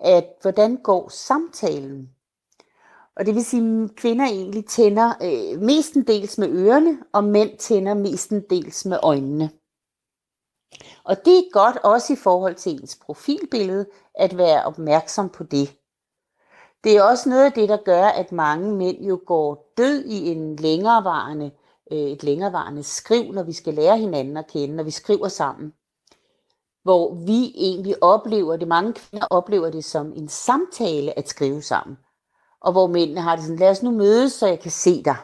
[0.00, 2.10] At hvordan går samtalen?
[3.16, 7.94] Og det vil sige, at kvinder egentlig tænder øh, mestendels med ørerne, og mænd tænder
[7.94, 9.50] mestendels med øjnene.
[11.04, 15.76] Og det er godt også i forhold til ens profilbillede at være opmærksom på det.
[16.84, 20.28] Det er også noget af det, der gør, at mange mænd jo går død i
[20.28, 21.50] en længerevarende
[21.92, 25.72] øh, et længerevarende skriv, når vi skal lære hinanden at kende, når vi skriver sammen.
[26.82, 31.98] Hvor vi egentlig oplever det, mange kvinder oplever det som en samtale at skrive sammen.
[32.60, 35.16] Og hvor mændene har det sådan, lad os nu mødes, så jeg kan se dig.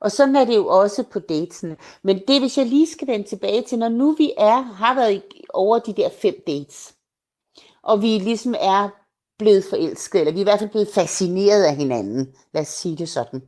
[0.00, 1.76] Og sådan er det jo også på datesene.
[2.02, 5.22] Men det, hvis jeg lige skal vende tilbage til, når nu vi er, har været
[5.54, 6.94] over de der fem dates,
[7.82, 8.88] og vi ligesom er
[9.38, 12.96] blevet forelsket, eller vi er i hvert fald blevet fascineret af hinanden, lad os sige
[12.96, 13.42] det sådan.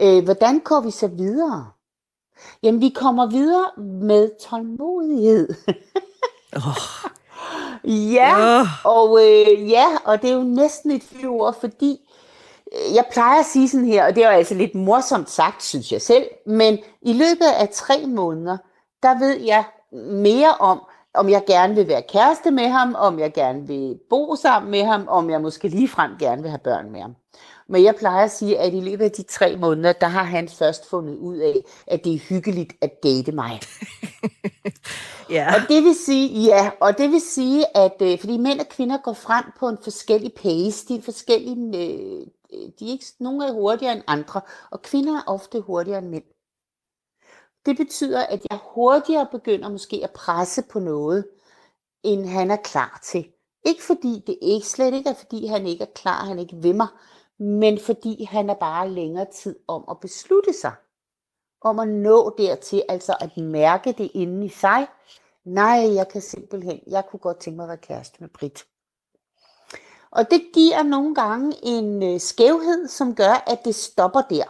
[0.00, 1.70] Øh, hvordan går vi så videre?
[2.62, 5.48] Jamen, vi kommer videre med tålmodighed.
[6.56, 7.10] oh.
[7.84, 8.66] Ja, oh.
[8.84, 12.05] og øh, ja, og det er jo næsten et ord, fordi
[12.72, 15.92] jeg plejer at sige sådan her, og det er jo altså lidt morsomt sagt, synes
[15.92, 18.56] jeg selv, men i løbet af tre måneder,
[19.02, 19.64] der ved jeg
[20.22, 20.80] mere om,
[21.14, 24.84] om jeg gerne vil være kæreste med ham, om jeg gerne vil bo sammen med
[24.84, 27.14] ham, om jeg måske ligefrem gerne vil have børn med ham.
[27.68, 30.48] Men jeg plejer at sige, at i løbet af de tre måneder, der har han
[30.48, 31.54] først fundet ud af,
[31.86, 33.60] at det er hyggeligt at date mig.
[35.30, 35.54] ja.
[35.54, 38.98] Og det vil sige, ja, og det vil sige, at øh, fordi mænd og kvinder
[39.04, 42.26] går frem på en forskellig pace, de er forskellige, øh,
[42.78, 44.40] de er ikke, nogle er hurtigere end andre,
[44.70, 46.24] og kvinder er ofte hurtigere end mænd.
[47.66, 51.28] Det betyder, at jeg hurtigere begynder måske at presse på noget,
[52.02, 53.32] end han er klar til.
[53.64, 56.74] Ikke fordi det ikke slet ikke er, fordi han ikke er klar, han ikke vil
[56.74, 56.88] mig,
[57.38, 60.72] men fordi han er bare længere tid om at beslutte sig.
[61.60, 64.86] Om at nå dertil, altså at mærke det inde i sig.
[65.44, 68.66] Nej, jeg kan simpelthen, jeg kunne godt tænke mig at være kæreste med Brit.
[70.10, 74.44] Og det giver nogle gange en øh, skævhed, som gør, at det stopper der.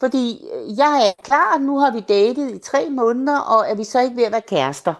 [0.00, 3.84] Fordi øh, jeg er klar, nu har vi datet i tre måneder, og er vi
[3.84, 4.94] så ikke ved at være kærester?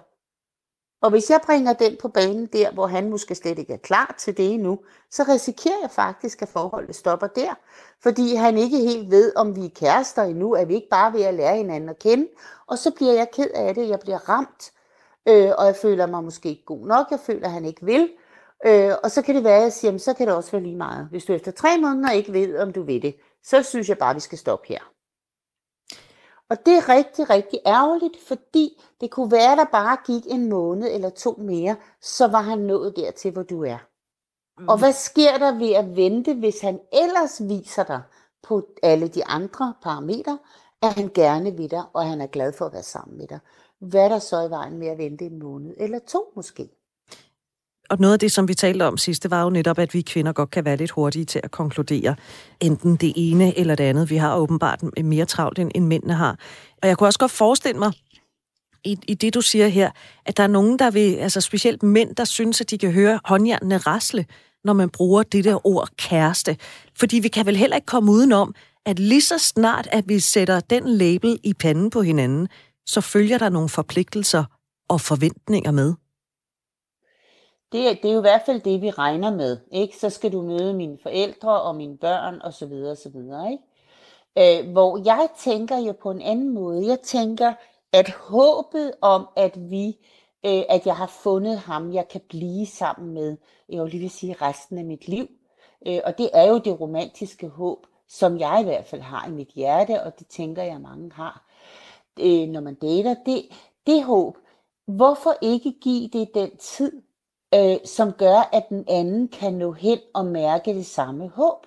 [1.02, 4.14] Og hvis jeg bringer den på banen der, hvor han måske slet ikke er klar
[4.18, 4.78] til det endnu,
[5.10, 7.54] så risikerer jeg faktisk, at forholdet stopper der.
[8.02, 11.22] Fordi han ikke helt ved, om vi er kærester endnu, er vi ikke bare ved
[11.22, 12.28] at lære hinanden at kende.
[12.66, 14.72] Og så bliver jeg ked af det, jeg bliver ramt,
[15.28, 18.08] øh, og jeg føler mig måske ikke god nok, jeg føler, at han ikke vil.
[18.66, 20.62] Øh, og så kan det være, at jeg siger, jamen, så kan det også være
[20.62, 21.06] lige meget.
[21.10, 24.10] Hvis du efter tre måneder ikke ved, om du vil det, så synes jeg bare,
[24.10, 24.80] at vi skal stoppe her.
[26.50, 30.94] Og det er rigtig, rigtig ærgerligt, fordi det kunne være, der bare gik en måned
[30.94, 33.78] eller to mere, så var han nået dertil, hvor du er.
[34.58, 34.68] Mm.
[34.68, 38.02] Og hvad sker der ved at vente, hvis han ellers viser dig
[38.42, 40.38] på alle de andre parametre,
[40.82, 43.38] at han gerne vil dig, og han er glad for at være sammen med dig?
[43.78, 46.70] Hvad er der så i vejen med at vente en måned eller to måske?
[47.90, 50.32] Og noget af det, som vi talte om sidste, var jo netop, at vi kvinder
[50.32, 52.14] godt kan være lidt hurtige til at konkludere
[52.60, 54.10] enten det ene eller det andet.
[54.10, 56.38] Vi har åbenbart mere travlt, end, end mændene har.
[56.82, 57.92] Og jeg kunne også godt forestille mig,
[58.84, 59.90] i, i det du siger her,
[60.26, 63.20] at der er nogen, der vil, altså specielt mænd, der synes, at de kan høre
[63.24, 64.26] håndjernene rasle,
[64.64, 66.56] når man bruger det der ord kæreste.
[66.98, 68.54] Fordi vi kan vel heller ikke komme udenom,
[68.86, 72.48] at lige så snart, at vi sætter den label i panden på hinanden,
[72.86, 74.44] så følger der nogle forpligtelser
[74.88, 75.94] og forventninger med
[77.72, 79.58] det, det er jo i hvert fald det, vi regner med.
[79.72, 79.96] Ikke?
[79.96, 82.70] Så skal du møde mine forældre og mine børn osv.
[82.70, 83.62] videre, Ikke?
[84.38, 86.86] Øh, hvor jeg tænker jo på en anden måde.
[86.86, 87.52] Jeg tænker,
[87.92, 89.86] at håbet om, at vi,
[90.46, 93.36] øh, at jeg har fundet ham, jeg kan blive sammen med,
[93.68, 95.28] jeg vil lige vil sige resten af mit liv.
[95.86, 99.30] Øh, og det er jo det romantiske håb, som jeg i hvert fald har i
[99.30, 101.46] mit hjerte, og det tænker jeg mange har,
[102.20, 103.14] øh, når man dater.
[103.26, 103.48] Det,
[103.86, 104.36] det håb,
[104.86, 107.02] hvorfor ikke give det den tid,
[107.54, 111.66] øh, som gør, at den anden kan nå hen og mærke det samme håb.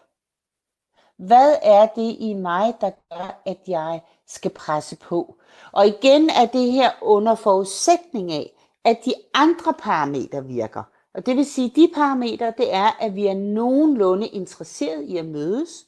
[1.18, 5.36] Hvad er det i mig, der gør, at jeg skal presse på?
[5.72, 8.52] Og igen er det her under forudsætning af,
[8.86, 10.84] at de andre parametre virker.
[11.14, 15.18] Og det vil sige, at de parametre, det er, at vi er nogenlunde interesseret i
[15.18, 15.86] at mødes,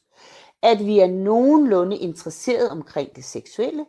[0.62, 3.86] at vi er nogenlunde interesseret omkring det seksuelle,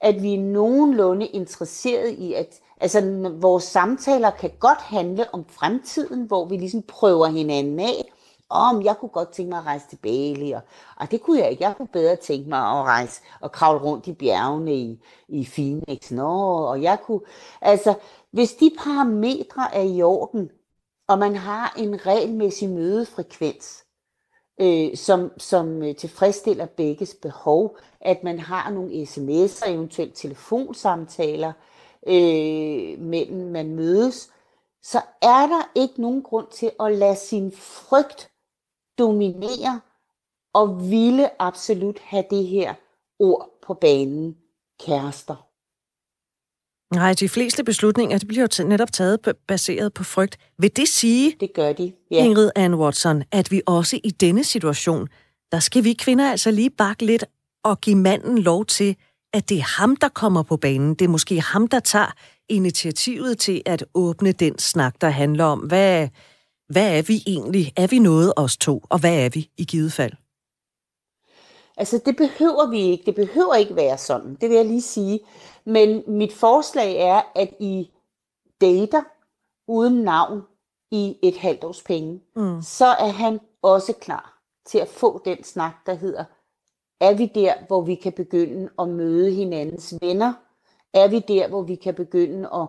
[0.00, 6.22] at vi er nogenlunde interesseret i at Altså, vores samtaler kan godt handle om fremtiden,
[6.22, 8.12] hvor vi ligesom prøver hinanden af.
[8.48, 10.60] Om jeg kunne godt tænke mig at rejse til Bali, og,
[10.96, 11.64] og det kunne jeg ikke.
[11.64, 16.10] Jeg kunne bedre tænke mig at rejse og kravle rundt i bjergene i, i Phoenix.
[16.10, 17.20] Nå, og jeg kunne,
[17.60, 17.94] altså,
[18.30, 20.50] hvis de parametre er i orden,
[21.08, 23.84] og man har en regelmæssig mødefrekvens,
[24.60, 31.75] øh, som, som øh, tilfredsstiller begges behov, at man har nogle sms'er, eventuelt telefonsamtaler, øh,
[32.98, 34.30] mellem man mødes,
[34.82, 38.30] så er der ikke nogen grund til at lade sin frygt
[38.98, 39.80] dominere
[40.54, 42.74] og ville absolut have det her
[43.18, 44.36] ord på banen,
[44.80, 45.46] kærester.
[46.94, 50.38] Nej, de fleste beslutninger det bliver jo netop taget baseret på frygt.
[50.58, 52.24] Vil det sige, det gør de, ja.
[52.24, 55.08] Ingrid Ann Watson, at vi også i denne situation,
[55.52, 57.24] der skal vi kvinder altså lige bakke lidt
[57.64, 58.96] og give manden lov til
[59.32, 60.94] at det er ham, der kommer på banen.
[60.94, 62.12] Det er måske ham, der tager
[62.48, 66.08] initiativet til at åbne den snak, der handler om, hvad,
[66.68, 67.72] hvad er vi egentlig?
[67.76, 68.82] Er vi noget os to?
[68.88, 70.12] Og hvad er vi i givet fald?
[71.76, 73.04] Altså, det behøver vi ikke.
[73.06, 74.34] Det behøver ikke være sådan.
[74.40, 75.20] Det vil jeg lige sige.
[75.64, 77.90] Men mit forslag er, at I
[78.60, 79.02] dater
[79.68, 80.42] uden navn
[80.90, 82.20] i et halvt års penge.
[82.36, 82.62] Mm.
[82.62, 86.24] Så er han også klar til at få den snak, der hedder,
[87.00, 90.32] er vi der, hvor vi kan begynde at møde hinandens venner?
[90.94, 92.68] Er vi der, hvor vi kan begynde at,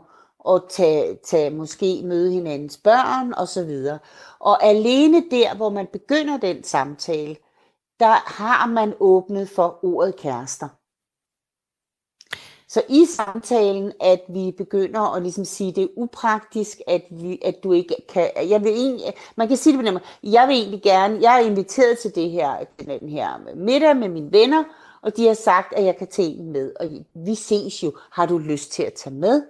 [0.49, 3.99] at tage, tage måske møde hinandens børn og så videre.
[4.39, 7.35] Og alene der, hvor man begynder den samtale,
[7.99, 10.67] der har man åbnet for ordet kærester.
[12.69, 17.39] Så i samtalen, at vi begynder at ligesom sige, at det er upraktisk, at, vi,
[17.45, 20.47] at du ikke kan, jeg vil egentlig, man kan sige det på den måde, jeg
[20.47, 24.63] vil egentlig gerne, jeg er inviteret til det her, den her middag med mine venner,
[25.01, 28.25] og de har sagt, at jeg kan tage en med, og vi ses jo, har
[28.25, 29.43] du lyst til at tage med?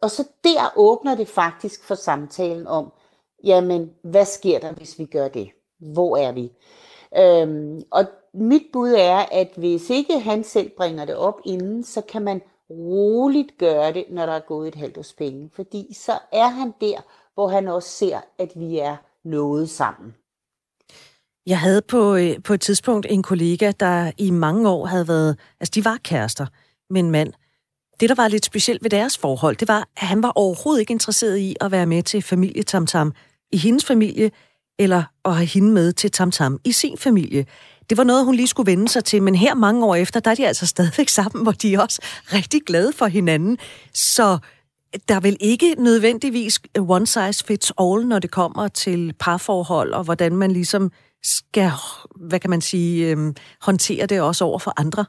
[0.00, 2.92] Og så der åbner det faktisk for samtalen om,
[3.44, 5.50] jamen, hvad sker der, hvis vi gør det?
[5.78, 6.52] Hvor er vi?
[7.18, 12.00] Øhm, og mit bud er, at hvis ikke han selv bringer det op inden, så
[12.00, 15.50] kan man roligt gøre det, når der er gået et halvt års penge.
[15.52, 17.00] Fordi så er han der,
[17.34, 20.14] hvor han også ser, at vi er noget sammen.
[21.46, 25.38] Jeg havde på, øh, på et tidspunkt en kollega, der i mange år havde været...
[25.60, 26.46] Altså, de var kærester
[26.90, 27.32] med en mand.
[28.00, 30.90] Det, der var lidt specielt ved deres forhold, det var, at han var overhovedet ikke
[30.90, 33.12] interesseret i at være med til familietamtam
[33.52, 34.30] i hendes familie,
[34.78, 37.46] eller at have hende med til tamtam i sin familie.
[37.90, 40.30] Det var noget, hun lige skulle vende sig til, men her mange år efter, der
[40.30, 43.58] er de altså stadigvæk sammen, hvor de er også rigtig glade for hinanden.
[43.94, 44.38] Så
[45.08, 50.04] der er vel ikke nødvendigvis one size fits all, når det kommer til parforhold, og
[50.04, 50.92] hvordan man ligesom
[51.22, 51.70] skal,
[52.16, 55.04] hvad kan man sige, øhm, håndtere det også over for andre?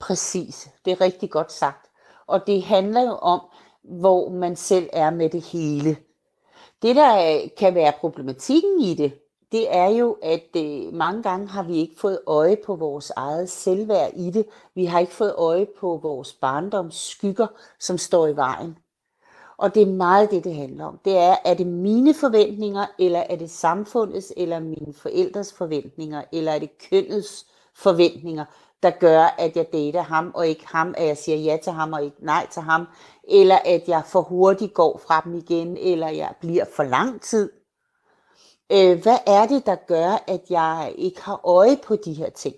[0.00, 0.68] Præcis.
[0.84, 1.86] Det er rigtig godt sagt.
[2.26, 3.40] Og det handler jo om,
[3.84, 5.96] hvor man selv er med det hele.
[6.82, 9.12] Det, der kan være problematikken i det,
[9.54, 13.50] det er jo, at øh, mange gange har vi ikke fået øje på vores eget
[13.50, 14.46] selvværd i det.
[14.74, 17.46] Vi har ikke fået øje på vores barndoms skygger,
[17.78, 18.78] som står i vejen.
[19.56, 20.98] Og det er meget det, det handler om.
[21.04, 26.52] Det er, er det mine forventninger, eller er det samfundets, eller mine forældres forventninger, eller
[26.52, 28.44] er det kønnets forventninger,
[28.82, 31.92] der gør, at jeg dater ham, og ikke ham, at jeg siger ja til ham,
[31.92, 32.86] og ikke nej til ham,
[33.28, 37.50] eller at jeg for hurtigt går fra dem igen, eller jeg bliver for lang tid.
[38.72, 42.54] Øh, hvad er det, der gør, at jeg ikke har øje på de her ting?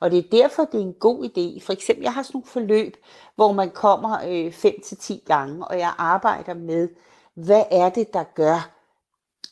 [0.00, 1.64] Og det er derfor, det er en god idé.
[1.64, 2.96] For eksempel, jeg har sådan nogle forløb,
[3.34, 6.88] hvor man kommer øh, 5-10 ti gange, og jeg arbejder med,
[7.34, 8.76] hvad er det, der gør,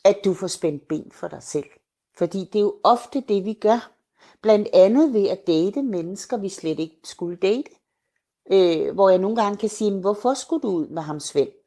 [0.05, 1.69] at du får spændt ben for dig selv?
[2.17, 3.91] Fordi det er jo ofte det, vi gør.
[4.41, 7.69] Blandt andet ved at date mennesker, vi slet ikke skulle date.
[8.51, 11.64] Øh, hvor jeg nogle gange kan sige, hvorfor skulle du ud med ham Svend?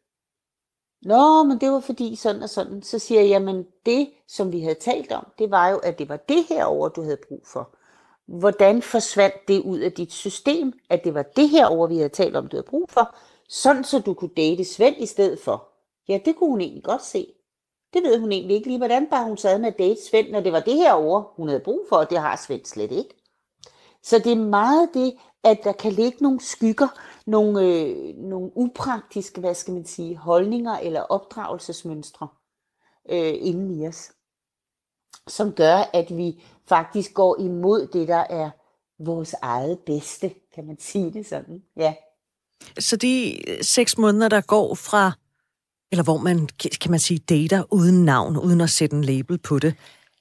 [1.02, 2.82] Nå, men det var fordi sådan og sådan.
[2.82, 6.08] Så siger jeg, jamen det, som vi havde talt om, det var jo, at det
[6.08, 7.70] var det her over, du havde brug for.
[8.26, 12.08] Hvordan forsvandt det ud af dit system, at det var det her over, vi havde
[12.08, 13.14] talt om, du havde brug for,
[13.48, 15.68] sådan så du kunne date Svend i stedet for?
[16.08, 17.26] Ja, det kunne hun egentlig godt se.
[17.94, 20.40] Det ved hun egentlig ikke lige, hvordan bare hun sad med at date Svend, når
[20.40, 23.14] det var det her over, hun havde brug for, og det har Svend slet ikke.
[24.02, 26.88] Så det er meget det, at der kan ligge nogle skygger,
[27.28, 32.28] nogle, øh, nogle upraktiske, hvad skal man sige, holdninger eller opdragelsesmønstre
[33.10, 34.12] øh, inden i os,
[35.26, 38.50] som gør, at vi faktisk går imod det, der er
[38.98, 41.62] vores eget bedste, kan man sige det sådan.
[41.76, 41.94] Ja.
[42.78, 45.12] Så de seks måneder, der går fra,
[45.92, 46.48] eller hvor man,
[46.80, 49.74] kan man sige, dater uden navn, uden at sætte en label på det,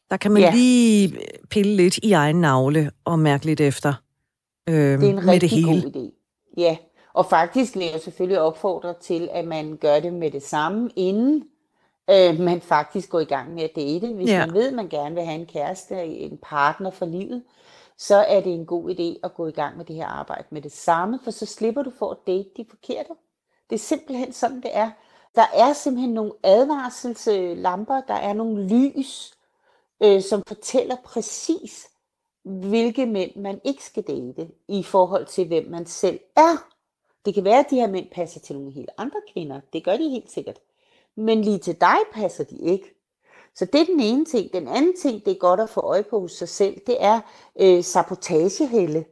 [0.10, 0.52] der kan man ja.
[0.52, 3.94] lige pille lidt i egen navle og mærke lidt efter
[4.70, 5.82] øh, det er en med det hele.
[5.82, 6.14] god idé.
[6.58, 6.78] Ja,
[7.18, 11.44] og faktisk vil jeg selvfølgelig opfordre til, at man gør det med det samme, inden
[12.10, 14.14] øh, man faktisk går i gang med at date.
[14.14, 14.46] Hvis ja.
[14.46, 17.44] man ved, at man gerne vil have en kæreste, en partner for livet,
[17.98, 20.62] så er det en god idé at gå i gang med det her arbejde med
[20.62, 23.10] det samme, for så slipper du for at date de forkerte.
[23.70, 24.92] Det er simpelthen sådan, det er.
[25.36, 29.34] Der er simpelthen nogle advarselslamper, der er nogle lys,
[30.04, 31.88] øh, som fortæller præcis,
[32.44, 36.77] hvilke mænd man ikke skal date i forhold til, hvem man selv er.
[37.28, 39.60] Det kan være, at de her mænd passer til nogle helt andre kvinder.
[39.74, 40.60] Det gør de helt sikkert.
[41.16, 42.96] Men lige til dig passer de ikke.
[43.56, 44.54] Så det er den ene ting.
[44.54, 47.20] Den anden ting, det er godt at få øje på hos sig selv, det er
[47.60, 49.06] øh, sabotagehælde.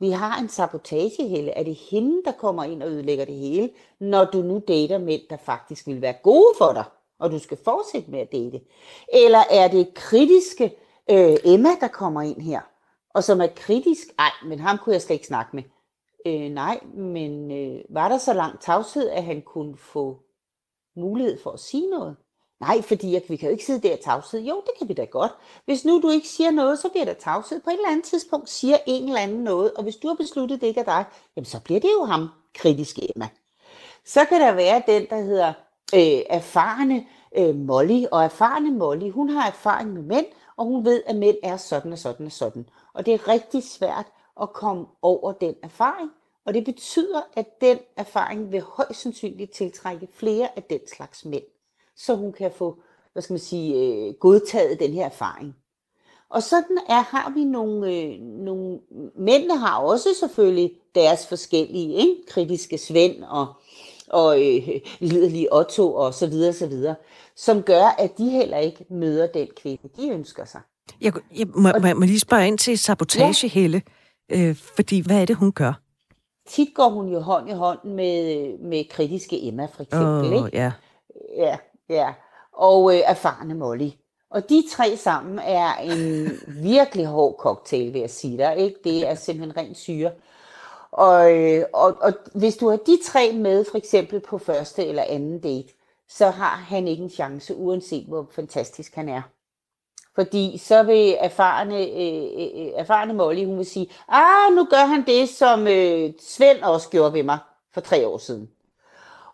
[0.00, 1.50] Vi har en sabotagehælde.
[1.50, 5.22] Er det hende, der kommer ind og ødelægger det hele, når du nu dater mænd,
[5.30, 6.84] der faktisk vil være gode for dig,
[7.18, 8.60] og du skal fortsætte med at date?
[9.12, 10.76] Eller er det kritiske
[11.10, 12.60] øh, Emma, der kommer ind her,
[13.14, 14.06] og som er kritisk?
[14.18, 15.62] Nej, men ham kunne jeg slet ikke snakke med.
[16.26, 20.18] Øh, nej, men øh, var der så lang tavshed, at han kunne få
[20.96, 22.16] mulighed for at sige noget?
[22.60, 24.40] Nej, fordi jeg, vi kan jo ikke sidde der i tavshed.
[24.40, 25.32] Jo, det kan vi da godt.
[25.64, 27.60] Hvis nu du ikke siger noget, så bliver der tavshed.
[27.60, 30.60] På et eller andet tidspunkt siger en eller anden noget, og hvis du har besluttet,
[30.60, 31.04] det ikke er dig,
[31.36, 33.28] jamen så bliver det jo ham, kritiske Emma.
[34.04, 35.52] Så kan der være den, der hedder
[35.94, 37.06] øh, erfarne
[37.36, 41.36] øh, Molly, og erfarne Molly, hun har erfaring med mænd, og hun ved, at mænd
[41.42, 42.68] er sådan og sådan og sådan.
[42.94, 44.06] Og det er rigtig svært
[44.42, 46.10] at komme over den erfaring,
[46.44, 51.44] og det betyder, at den erfaring vil højst sandsynligt tiltrække flere af den slags mænd,
[51.96, 52.78] så hun kan få,
[53.12, 55.56] hvad skal man sige, øh, godtaget den her erfaring.
[56.30, 58.78] Og sådan er, har vi nogle, øh, nogle,
[59.16, 62.16] mændene har også selvfølgelig deres forskellige, ikke?
[62.28, 63.46] kritiske Svend og,
[64.08, 64.68] og øh,
[64.98, 66.94] liderlige Otto og så videre, så videre,
[67.36, 70.60] som gør, at de heller ikke møder den kvinde, de ønsker sig.
[71.00, 73.48] Jeg, jeg må, og, må lige spørge ind til sabotage, ja.
[73.48, 73.82] Helle,
[74.28, 75.80] øh, fordi hvad er det, hun gør?
[76.48, 80.34] Tit går hun jo hånd i hånd med, med kritiske Emma, for eksempel.
[80.34, 80.58] Oh, ikke?
[80.58, 80.72] Ja.
[81.36, 81.56] ja,
[81.88, 82.14] ja.
[82.52, 83.90] Og øh, erfarne Molly.
[84.30, 86.30] Og de tre sammen er en
[86.72, 88.56] virkelig hård cocktail, vil jeg sige dig.
[88.56, 88.76] Ikke?
[88.84, 90.10] Det er simpelthen ren syre.
[90.90, 95.02] Og, øh, og, og hvis du har de tre med, for eksempel på første eller
[95.02, 95.68] anden date,
[96.08, 99.22] så har han ikke en chance, uanset hvor fantastisk han er.
[100.18, 104.84] Fordi så vil erfarne, øh, øh, øh, erfarne Molly, hun vil sige, ah, nu gør
[104.86, 107.38] han det, som øh, Svend også gjorde ved mig
[107.74, 108.48] for tre år siden.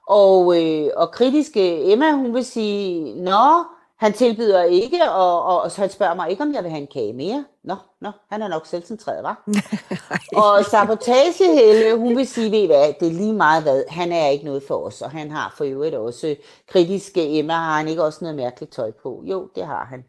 [0.09, 3.65] Og, øh, og kritiske Emma, hun vil sige, nå,
[3.97, 6.81] han tilbyder ikke, og, og, og så han spørger mig ikke, om jeg vil have
[6.81, 7.45] en kage mere.
[7.63, 9.45] Nå, nå, han er nok selvcentreret, var.
[10.43, 14.45] og sabotagehelle, hun vil sige, ved hvad, det er lige meget hvad, han er ikke
[14.45, 16.37] noget for os, og han har for øvrigt også
[16.69, 19.23] kritiske Emma, har han ikke også noget mærkeligt tøj på?
[19.27, 20.05] Jo, det har han.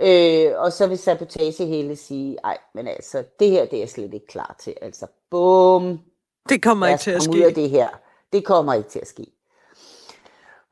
[0.00, 4.14] Øh, og så vil sabotagehelle sige, ej, men altså, det her, det er jeg slet
[4.14, 4.74] ikke klar til.
[4.82, 6.00] Altså, bum.
[6.48, 7.30] Det kommer ikke til at ske.
[7.30, 7.88] Ud af det her.
[8.32, 9.26] Det kommer ikke til at ske.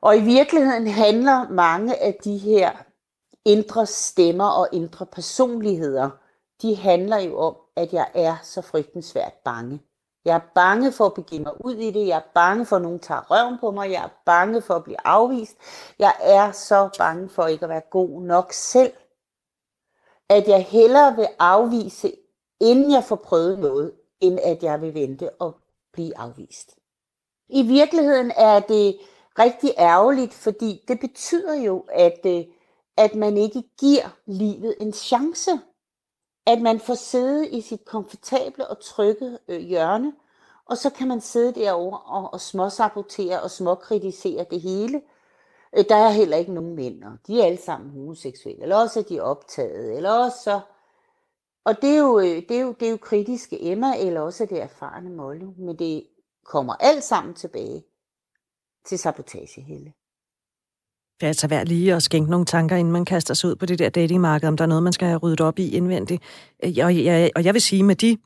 [0.01, 2.71] Og i virkeligheden handler mange af de her
[3.45, 6.09] indre stemmer og indre personligheder,
[6.61, 9.79] de handler jo om, at jeg er så frygtensvært bange.
[10.25, 12.07] Jeg er bange for at begive mig ud i det.
[12.07, 13.91] Jeg er bange for, at nogen tager røven på mig.
[13.91, 15.55] Jeg er bange for at blive afvist.
[15.99, 18.93] Jeg er så bange for ikke at være god nok selv.
[20.29, 22.11] At jeg hellere vil afvise,
[22.61, 25.55] inden jeg får prøvet noget, end at jeg vil vente og
[25.93, 26.75] blive afvist.
[27.49, 28.99] I virkeligheden er det
[29.39, 32.45] rigtig ærgerligt, fordi det betyder jo, at, øh,
[32.97, 35.51] at man ikke giver livet en chance.
[36.45, 40.13] At man får sidde i sit komfortable og trygge øh, hjørne,
[40.65, 45.01] og så kan man sidde derovre og, og småsabotere og småkritisere det hele.
[45.77, 48.99] Øh, der er heller ikke nogen mænd, og de er alle sammen homoseksuelle, eller også
[48.99, 50.59] er de optaget, eller også så...
[51.65, 54.43] Og det er, jo, øh, det, er jo, det er jo kritiske Emma, eller også
[54.43, 56.03] er det erfarne Molly, men det
[56.45, 57.83] kommer alt sammen tilbage
[58.85, 59.91] til sabotagehælde.
[61.19, 63.65] Det er altså værd lige at skænke nogle tanker, inden man kaster sig ud på
[63.65, 66.23] det der datingmarked, om der er noget, man skal have ryddet op i indvendigt.
[66.63, 68.17] Øh, og jeg, og jeg vil sige, med de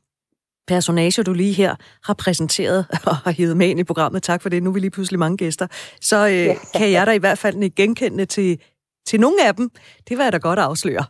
[0.68, 4.50] personager, du lige her har præsenteret og har hivet med ind i programmet, tak for
[4.50, 5.68] det, nu er vi lige pludselig mange gæster,
[6.02, 8.60] så øh, kan jeg da i hvert fald ikke genkende til,
[9.08, 9.72] til nogle af dem.
[10.10, 11.06] Det var jeg da godt afsløre.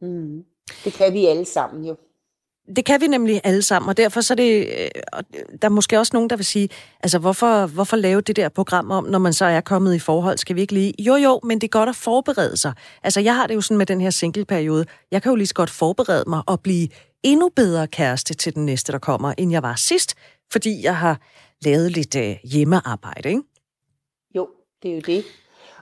[0.00, 0.44] Mm.
[0.84, 1.96] Det kan vi alle sammen jo.
[2.76, 5.22] Det kan vi nemlig alle sammen, og derfor så er det, øh,
[5.62, 6.68] der er måske også nogen, der vil sige,
[7.00, 10.38] altså hvorfor, hvorfor lave det der program om, når man så er kommet i forhold,
[10.38, 10.94] skal vi ikke lige?
[10.98, 12.72] Jo jo, men det er godt at forberede sig.
[13.02, 15.54] Altså jeg har det jo sådan med den her single-periode, jeg kan jo lige så
[15.54, 16.88] godt forberede mig og blive
[17.22, 20.14] endnu bedre kæreste til den næste, der kommer, end jeg var sidst,
[20.52, 21.20] fordi jeg har
[21.60, 23.42] lavet lidt øh, hjemmearbejde, ikke?
[24.34, 24.48] Jo,
[24.82, 25.24] det er jo det.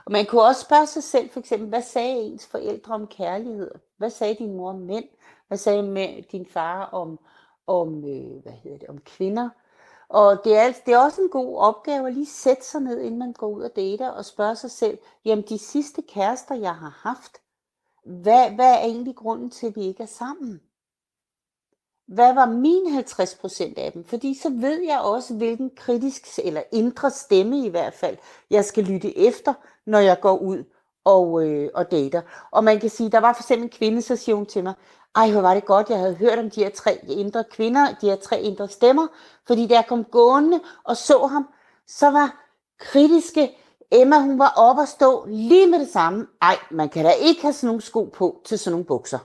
[0.05, 3.71] Og man kunne også spørge sig selv, for eksempel, hvad sagde ens forældre om kærlighed?
[3.97, 5.05] Hvad sagde din mor om mænd?
[5.47, 7.19] Hvad sagde med din far om,
[7.67, 9.49] om, øh, hvad hedder det, om kvinder?
[10.09, 13.19] Og det er, det er også en god opgave at lige sætte sig ned, inden
[13.19, 16.99] man går ud og dater, og spørge sig selv, jamen de sidste kærester, jeg har
[17.03, 17.37] haft,
[18.05, 20.61] hvad, hvad er egentlig grunden til, at vi ikke er sammen?
[22.07, 24.03] Hvad var min 50% af dem?
[24.03, 28.17] Fordi så ved jeg også, hvilken kritisk eller indre stemme i hvert fald,
[28.49, 29.53] jeg skal lytte efter,
[29.85, 30.63] når jeg går ud
[31.05, 32.21] og, øh, og dater.
[32.51, 34.73] Og man kan sige, der var for eksempel en kvinde, så siger hun til mig,
[35.15, 38.09] ej, hvor var det godt, jeg havde hørt om de her tre indre kvinder, de
[38.09, 39.07] her tre indre stemmer,
[39.47, 41.47] fordi da jeg kom gående og så ham,
[41.87, 42.43] så var
[42.79, 43.57] kritiske
[43.91, 46.27] Emma, hun var oppe og stå lige med det samme.
[46.41, 49.19] Ej, man kan da ikke have sådan nogle sko på til sådan nogle bukser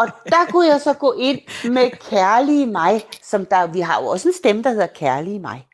[0.00, 1.40] og der kunne jeg så gå ind
[1.70, 5.68] med kærlige mig, som der, vi har jo også en stemme, der hedder kærlige mig.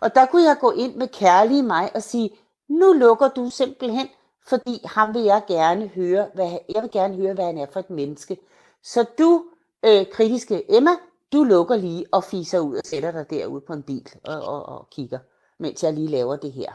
[0.00, 2.30] Og der kunne jeg gå ind med kærlige mig og sige,
[2.68, 4.08] nu lukker du simpelthen
[4.46, 7.80] fordi ham vil jeg gerne høre, hvad, jeg vil gerne høre, hvad han er for
[7.80, 8.38] et menneske.
[8.82, 9.44] Så du,
[9.84, 10.90] øh, kritiske Emma,
[11.32, 14.66] du lukker lige og fiser ud og sætter dig derude på en bil og, og,
[14.66, 15.18] og kigger,
[15.58, 16.72] mens jeg lige laver det her.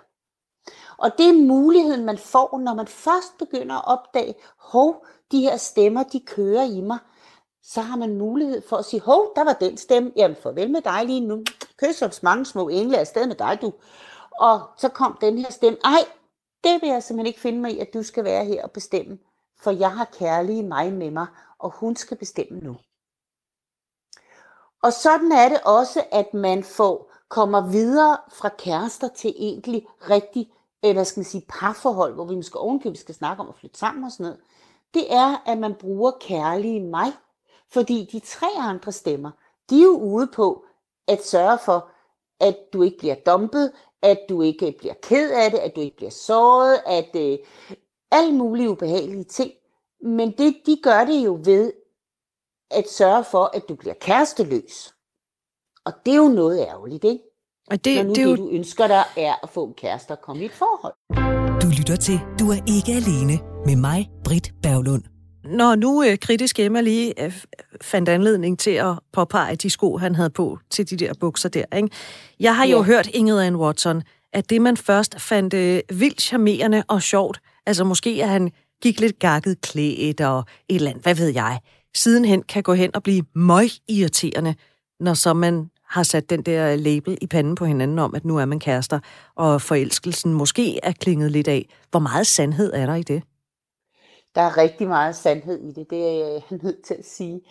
[0.97, 5.57] Og det er muligheden, man får, når man først begynder at opdage, hov, de her
[5.57, 6.97] stemmer, de kører i mig.
[7.63, 10.11] Så har man mulighed for at sige, hov, der var den stemme.
[10.15, 11.43] Jamen, farvel med dig lige nu.
[11.77, 13.73] Kys som mange små engle afsted med dig, du.
[14.31, 15.79] Og så kom den her stemme.
[15.83, 16.05] Ej,
[16.63, 19.17] det vil jeg simpelthen ikke finde mig i, at du skal være her og bestemme.
[19.59, 21.27] For jeg har kærlige mig med mig,
[21.59, 22.77] og hun skal bestemme nu.
[24.83, 30.53] Og sådan er det også, at man får kommer videre fra kærester til egentlig rigtig,
[30.85, 33.79] øh, hvad skal man sige, parforhold, hvor vi måske ovenkøbet skal snakke om at flytte
[33.79, 34.39] sammen og sådan noget.
[34.93, 37.11] Det er, at man bruger kærlige mig,
[37.69, 39.31] fordi de tre andre stemmer,
[39.69, 40.65] de er jo ude på
[41.07, 41.89] at sørge for,
[42.39, 43.71] at du ikke bliver dumpet,
[44.01, 47.37] at du ikke bliver ked af det, at du ikke bliver såret, at øh,
[48.11, 49.51] alle mulige ubehagelige ting.
[50.01, 51.73] Men det, de gør det jo ved
[52.71, 54.93] at sørge for, at du bliver kæresteløs.
[55.85, 57.23] Og det er jo noget ærgerligt, ikke?
[57.71, 58.35] Og det, Når nu det, det, jo...
[58.35, 60.93] du ønsker dig, er at få en kæreste og komme i et forhold.
[61.61, 65.03] Du lytter til Du er ikke alene med mig, Britt Berglund.
[65.43, 67.33] Når nu øh, kritisk Emma lige øh,
[67.81, 71.77] fandt anledning til at påpege de sko, han havde på til de der bukser der.
[71.77, 71.89] Ikke?
[72.39, 72.83] Jeg har jo ja.
[72.83, 74.03] hørt Ingrid Ann Watson,
[74.33, 78.51] at det man først fandt øh, vildt charmerende og sjovt, altså måske at han
[78.81, 80.39] gik lidt gakket klædt og
[80.69, 81.59] et eller andet, hvad ved jeg,
[81.95, 84.55] sidenhen kan gå hen og blive møg irriterende,
[84.99, 88.37] når så man har sat den der label i panden på hinanden om, at nu
[88.37, 88.99] er man kærester,
[89.35, 91.69] og forelskelsen måske er klinget lidt af.
[91.91, 93.23] Hvor meget sandhed er der i det?
[94.35, 97.41] Der er rigtig meget sandhed i det, det er jeg nødt til at sige.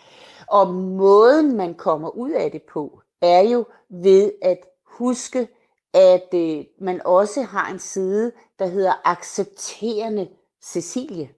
[0.47, 5.49] Og måden, man kommer ud af det på, er jo ved at huske,
[5.94, 10.28] at øh, man også har en side, der hedder accepterende
[10.64, 11.28] Cecilie.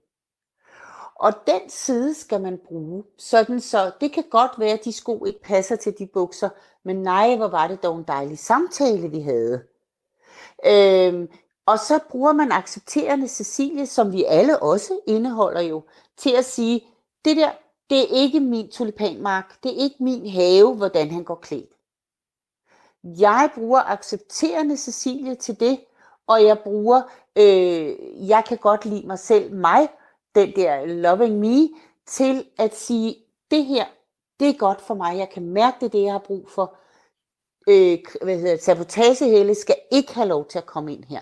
[1.19, 5.25] Og den side skal man bruge, sådan så det kan godt være, at de sko
[5.25, 6.49] ikke passer til de bukser,
[6.85, 9.63] men nej, hvor var det dog en dejlig samtale, vi havde.
[10.65, 11.27] Øhm,
[11.65, 15.83] og så bruger man accepterende Cecilie, som vi alle også indeholder jo,
[16.17, 16.87] til at sige,
[17.25, 17.51] det der,
[17.89, 21.69] det er ikke min tulipanmark, det er ikke min have, hvordan han går klædt.
[23.03, 25.79] Jeg bruger accepterende Cecilie til det,
[26.27, 27.01] og jeg bruger,
[27.35, 27.95] øh,
[28.29, 29.89] jeg kan godt lide mig selv, mig,
[30.35, 31.69] den der loving me,
[32.05, 33.15] til at sige,
[33.51, 33.85] det her,
[34.39, 36.75] det er godt for mig, jeg kan mærke det, det jeg har brug for.
[37.69, 41.21] Øh, hvad hedder det, sabotagehælde skal ikke have lov til at komme ind her.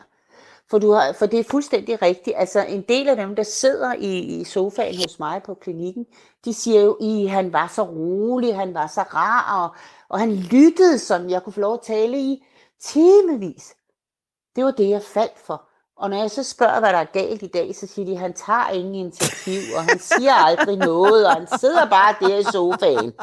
[0.69, 2.37] For, du har, for det er fuldstændig rigtigt.
[2.37, 6.05] Altså en del af dem, der sidder i, i sofaen hos mig på klinikken,
[6.45, 9.75] de siger jo, at han var så rolig, han var så rar, og,
[10.09, 12.45] og han lyttede sådan, jeg kunne få lov at tale i
[12.79, 13.75] timevis.
[14.55, 15.69] Det var det, jeg faldt for.
[15.97, 18.19] Og når jeg så spørger, hvad der er galt i dag, så siger de, at
[18.19, 22.43] han tager ingen initiativ, og han siger aldrig noget, og han sidder bare der i
[22.43, 23.13] sofaen.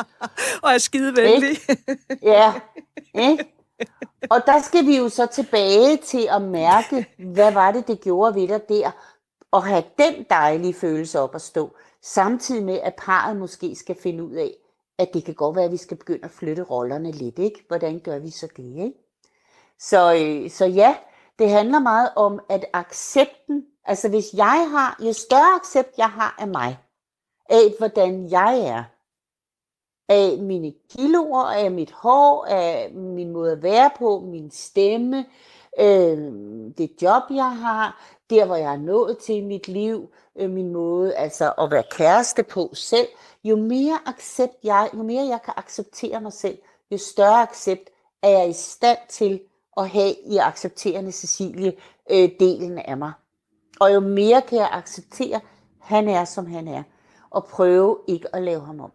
[0.62, 1.58] Og er skide venlig.
[2.22, 2.52] Ja,
[3.14, 3.44] ikke?
[4.30, 8.34] Og der skal vi jo så tilbage til at mærke, hvad var det, det gjorde
[8.34, 8.90] ved dig der,
[9.50, 14.24] og have den dejlige følelse op at stå, samtidig med, at parret måske skal finde
[14.24, 14.50] ud af,
[14.98, 17.64] at det kan godt være, at vi skal begynde at flytte rollerne lidt, ikke?
[17.68, 18.92] Hvordan gør vi så det, ikke?
[19.78, 20.94] Så, øh, så ja,
[21.38, 26.36] det handler meget om, at accepten, altså hvis jeg har, jo større accept jeg har
[26.38, 26.78] af mig,
[27.50, 28.84] af hvordan jeg er,
[30.08, 35.26] af mine kiloer, af mit hår, af min måde at være på, min stemme,
[35.78, 36.18] øh,
[36.78, 40.72] det job, jeg har, der, hvor jeg er nået til i mit liv, øh, min
[40.72, 43.08] måde altså at være kæreste på selv.
[43.44, 46.58] Jo mere accept jeg, jo mere jeg kan acceptere mig selv,
[46.90, 47.90] jo større accept
[48.22, 49.40] er jeg i stand til
[49.76, 51.72] at have i accepterende Cecilie
[52.10, 53.12] øh, delen af mig.
[53.80, 55.40] Og jo mere kan jeg acceptere,
[55.80, 56.82] han er som han er,
[57.30, 58.92] og prøve ikke at lave ham om.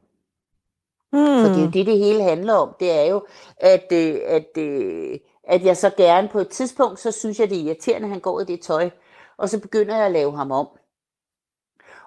[1.12, 1.42] Hmm.
[1.42, 2.76] For det er jo det, det hele handler om.
[2.80, 3.26] Det er jo,
[3.58, 7.58] at, øh, at, øh, at jeg så gerne på et tidspunkt, så synes jeg, det
[7.58, 8.90] er irriterende, at han går i det tøj.
[9.38, 10.68] Og så begynder jeg at lave ham om.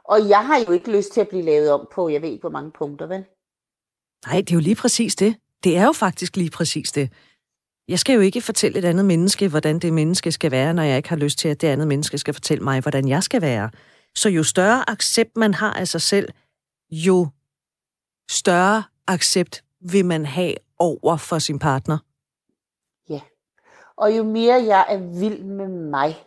[0.05, 2.41] Og jeg har jo ikke lyst til at blive lavet om på, jeg ved ikke,
[2.41, 3.25] hvor mange punkter, vel?
[4.27, 5.37] Nej, det er jo lige præcis det.
[5.64, 7.11] Det er jo faktisk lige præcis det.
[7.93, 10.97] Jeg skal jo ikke fortælle et andet menneske, hvordan det menneske skal være, når jeg
[10.97, 13.70] ikke har lyst til, at det andet menneske skal fortælle mig, hvordan jeg skal være.
[14.14, 16.28] Så jo større accept man har af sig selv,
[16.90, 17.28] jo
[18.30, 21.99] større accept vil man have over for sin partner.
[23.09, 23.20] Ja,
[23.97, 26.26] og jo mere jeg er vild med mig,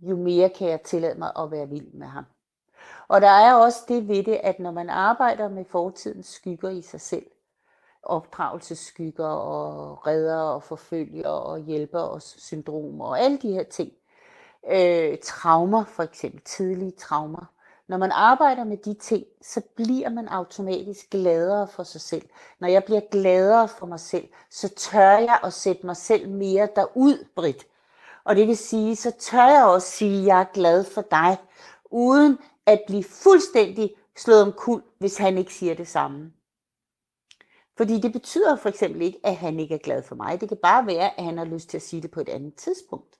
[0.00, 2.24] jo mere kan jeg tillade mig at være vild med ham.
[3.08, 6.82] Og der er også det ved det, at når man arbejder med fortidens skygger i
[6.82, 7.26] sig selv,
[8.08, 13.92] opdragelsesskygger og redder og forfølger og hjælper os syndromer og alle de her ting.
[14.70, 17.44] Øh, traumer for eksempel, tidlige traumer,
[17.88, 22.28] Når man arbejder med de ting, så bliver man automatisk gladere for sig selv.
[22.60, 26.68] Når jeg bliver gladere for mig selv, så tør jeg at sætte mig selv mere
[26.76, 27.66] derud, Britt.
[28.24, 31.36] Og det vil sige, så tør jeg også sige, at jeg er glad for dig,
[31.90, 36.32] uden at blive fuldstændig slået om kul, hvis han ikke siger det samme.
[37.78, 40.40] Fordi det betyder for eksempel ikke, at han ikke er glad for mig.
[40.40, 42.54] Det kan bare være, at han har lyst til at sige det på et andet
[42.54, 43.14] tidspunkt.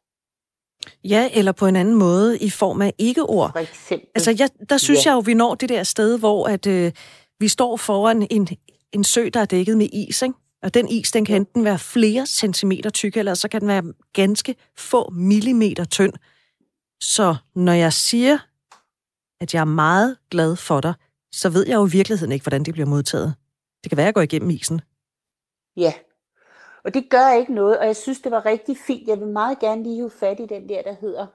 [1.04, 3.52] Ja, eller på en anden måde i form af ikke-ord.
[3.52, 4.08] For eksempel.
[4.14, 5.10] Altså, jeg, der synes ja.
[5.10, 6.92] jeg jo, vi når det der sted, hvor at, øh,
[7.38, 8.48] vi står foran en,
[8.92, 10.34] en sø, der er dækket med is, ikke?
[10.62, 13.82] Og den is, den kan enten være flere centimeter tyk, eller så kan den være
[14.12, 16.12] ganske få millimeter tynd.
[17.02, 18.38] Så når jeg siger,
[19.40, 20.94] at jeg er meget glad for dig,
[21.32, 23.34] så ved jeg jo i virkeligheden ikke, hvordan det bliver modtaget.
[23.82, 24.80] Det kan være, at jeg går igennem isen.
[25.76, 25.92] Ja,
[26.84, 29.08] og det gør ikke noget, og jeg synes, det var rigtig fint.
[29.08, 31.26] Jeg vil meget gerne lige have fat i den der, der hedder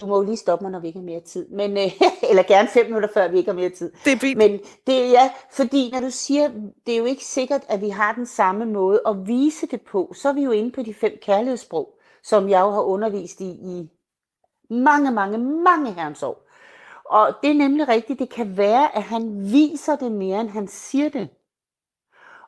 [0.00, 1.48] du må jo lige stoppe mig, når vi ikke har mere tid.
[1.48, 1.92] Men, øh,
[2.30, 3.92] eller gerne fem minutter før, vi ikke har mere tid.
[4.04, 4.38] Det er fint.
[4.38, 6.48] Men det er ja, fordi når du siger,
[6.86, 10.12] det er jo ikke sikkert, at vi har den samme måde at vise det på,
[10.16, 13.44] så er vi jo inde på de fem kærlighedssprog, som jeg jo har undervist i
[13.44, 13.88] i
[14.70, 16.48] mange, mange, mange herrens år.
[17.04, 20.68] Og det er nemlig rigtigt, det kan være, at han viser det mere, end han
[20.68, 21.28] siger det.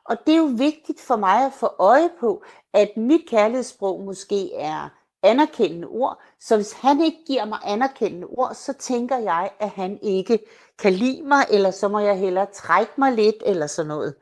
[0.05, 2.43] Og det er jo vigtigt for mig at få øje på,
[2.73, 4.89] at mit kærlighedssprog måske er
[5.23, 6.21] anerkendende ord.
[6.39, 10.39] Så hvis han ikke giver mig anerkendende ord, så tænker jeg, at han ikke
[10.79, 14.15] kan lide mig, eller så må jeg hellere trække mig lidt, eller sådan noget.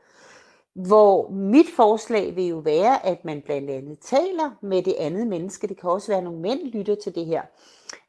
[0.74, 5.66] Hvor mit forslag vil jo være, at man blandt andet taler med det andet menneske.
[5.66, 7.42] Det kan også være, at nogle mænd lytter til det her.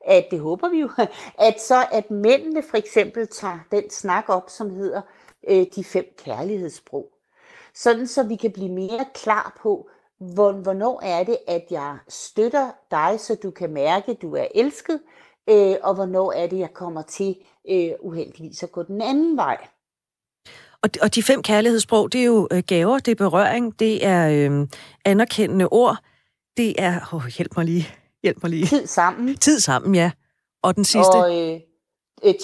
[0.05, 0.89] At det håber vi jo,
[1.47, 5.01] at så at mændene for eksempel tager den snak op, som hedder
[5.49, 7.11] øh, de fem kærlighedssprog.
[7.75, 9.89] Sådan så vi kan blive mere klar på,
[10.63, 14.99] hvornår er det, at jeg støtter dig, så du kan mærke, at du er elsket,
[15.49, 17.35] øh, og hvornår er det, jeg kommer til
[17.69, 19.67] øh, uheldigvis at gå den anden vej.
[20.83, 24.49] Og, og de fem kærlighedssprog, det er jo øh, gaver, det er berøring, det er
[24.51, 24.67] øh,
[25.05, 25.97] anerkendende ord,
[26.57, 26.95] det er...
[27.13, 27.87] Åh, oh, hjælp mig lige.
[28.23, 28.65] Hjælp mig lige.
[28.65, 29.37] Tid sammen.
[29.37, 30.11] Tid sammen, ja.
[30.63, 31.15] Og den sidste?
[31.15, 31.59] Og, øh,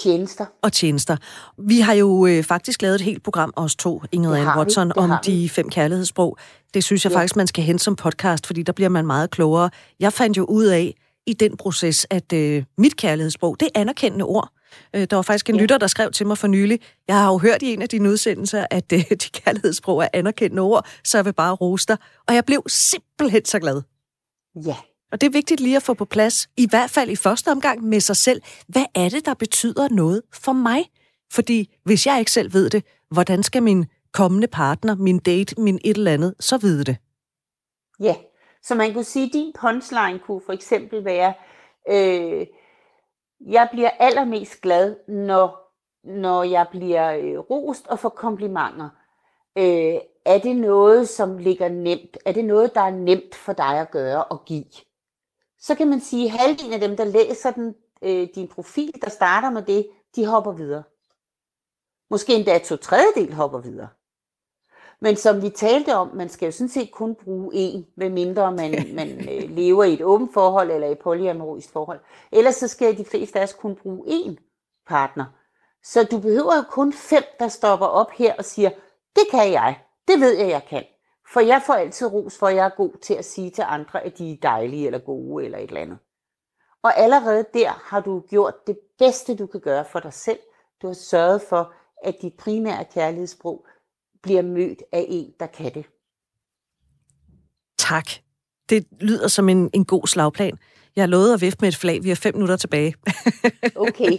[0.02, 0.46] tjenester.
[0.62, 1.16] Og tjenester.
[1.58, 5.12] Vi har jo øh, faktisk lavet et helt program, os to, Ingrid Anne Watson, om
[5.26, 6.38] de fem kærlighedssprog.
[6.74, 7.18] Det synes jeg ja.
[7.18, 9.70] faktisk, man skal hente som podcast, fordi der bliver man meget klogere.
[10.00, 10.94] Jeg fandt jo ud af
[11.26, 14.52] i den proces, at øh, mit kærlighedssprog, det er anerkendende ord.
[14.96, 15.60] Øh, der var faktisk en ja.
[15.60, 18.10] lytter, der skrev til mig for nylig, jeg har jo hørt i en af dine
[18.10, 21.96] udsendelser, at øh, de kærlighedssprog er anerkendende ord, så jeg vil bare rose dig.
[22.28, 23.82] Og jeg blev simpelthen så glad.
[24.66, 24.76] Ja,
[25.12, 27.82] og det er vigtigt lige at få på plads, i hvert fald i første omgang
[27.82, 28.42] med sig selv.
[28.68, 30.90] Hvad er det, der betyder noget for mig?
[31.32, 35.78] Fordi hvis jeg ikke selv ved det, hvordan skal min kommende partner, min date, min
[35.84, 36.96] et eller andet, så vide det?
[38.00, 38.14] Ja,
[38.62, 41.34] så man kunne sige, at din punchline kunne for eksempel være,
[41.88, 42.46] øh,
[43.46, 45.72] jeg bliver allermest glad, når,
[46.04, 48.88] når jeg bliver øh, rost og får komplimenter.
[49.58, 52.16] Øh, er det noget, som ligger nemt?
[52.24, 54.64] Er det noget, der er nemt for dig at gøre og give?
[55.60, 59.10] Så kan man sige, at halvdelen af dem, der læser den, øh, din profil, der
[59.10, 60.82] starter med det, de hopper videre.
[62.10, 63.88] Måske endda to tredjedel hopper videre.
[65.00, 68.86] Men som vi talte om, man skal jo sådan set kun bruge én, medmindre man,
[68.98, 72.00] man øh, lever i et åbent forhold eller i et polyamorøst forhold.
[72.32, 74.36] Ellers så skal de fleste af os kun bruge én
[74.86, 75.24] partner.
[75.82, 78.70] Så du behøver jo kun fem, der stopper op her og siger,
[79.16, 79.78] det kan jeg,
[80.08, 80.84] det ved jeg, jeg kan.
[81.32, 84.04] For jeg får altid ros for, at jeg er god til at sige til andre,
[84.04, 85.98] at de er dejlige eller gode eller et eller andet.
[86.82, 90.38] Og allerede der har du gjort det bedste, du kan gøre for dig selv.
[90.82, 91.72] Du har sørget for,
[92.04, 93.66] at dit primære kærlighedssprog
[94.22, 95.86] bliver mødt af en, der kan det.
[97.78, 98.08] Tak.
[98.68, 100.58] Det lyder som en, en god slagplan.
[100.96, 102.02] Jeg har lovet at vifte med et flag.
[102.02, 102.94] Vi har fem minutter tilbage.
[103.76, 104.18] okay.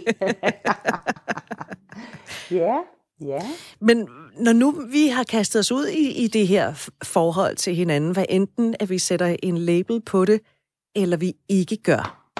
[2.60, 2.78] ja.
[3.20, 3.40] Ja.
[3.80, 8.12] Men når nu vi har kastet os ud i, i det her forhold til hinanden,
[8.12, 10.40] hvad enten at vi sætter en label på det,
[10.96, 12.32] eller vi ikke gør,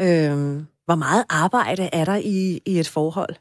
[0.00, 3.34] øh, hvor meget arbejde er der i, i et forhold?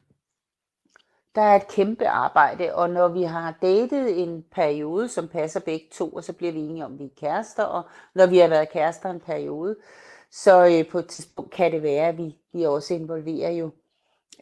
[1.36, 5.86] Der er et kæmpe arbejde, og når vi har datet en periode, som passer begge
[5.92, 7.84] to, og så bliver vi enige om, at vi er kærester, og
[8.16, 9.76] når vi har været kærester en periode,
[10.32, 13.72] så øh, på et tidspunkt kan det være, at vi, vi også involverer jo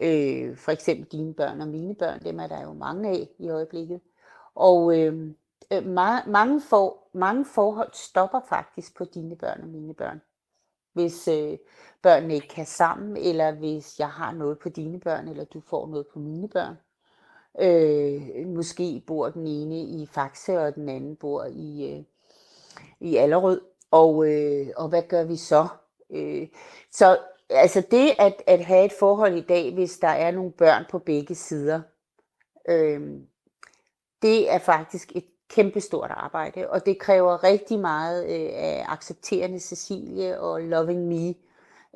[0.02, 3.50] Øh, for eksempel dine børn og mine børn, dem er der jo mange af i
[3.50, 4.02] øjeblikket.
[4.56, 5.34] Og øh,
[5.74, 10.22] øh, mange, mange, for, mange forhold stopper faktisk på dine børn og mine børn.
[10.94, 11.58] Hvis øh,
[12.02, 15.88] børnene ikke kan sammen, eller hvis jeg har noget på dine børn, eller du får
[15.88, 16.76] noget på mine børn.
[17.60, 22.04] Øh, måske bor den ene i Faxe, og den anden bor i, øh,
[23.00, 23.62] i Allerød.
[23.92, 25.68] Og, øh, og hvad gør vi så?
[26.10, 26.48] Øh,
[26.92, 27.20] så
[27.52, 31.00] altså det at, at have et forhold i dag, hvis der er nogle børn på
[31.00, 31.82] begge sider,
[32.70, 33.02] øh,
[34.22, 40.40] det er faktisk et kæmpestort arbejde, og det kræver rigtig meget øh, af accepterende Cecilie
[40.40, 41.36] og loving me,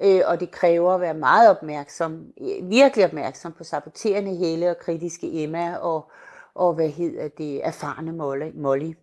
[0.04, 4.78] øh, og det kræver at være meget opmærksom, øh, virkelig opmærksom på saboterende Helle og
[4.78, 6.12] kritiske Emma og,
[6.54, 8.52] og hvad hedder det, erfarne Molly.
[8.54, 8.94] Molly.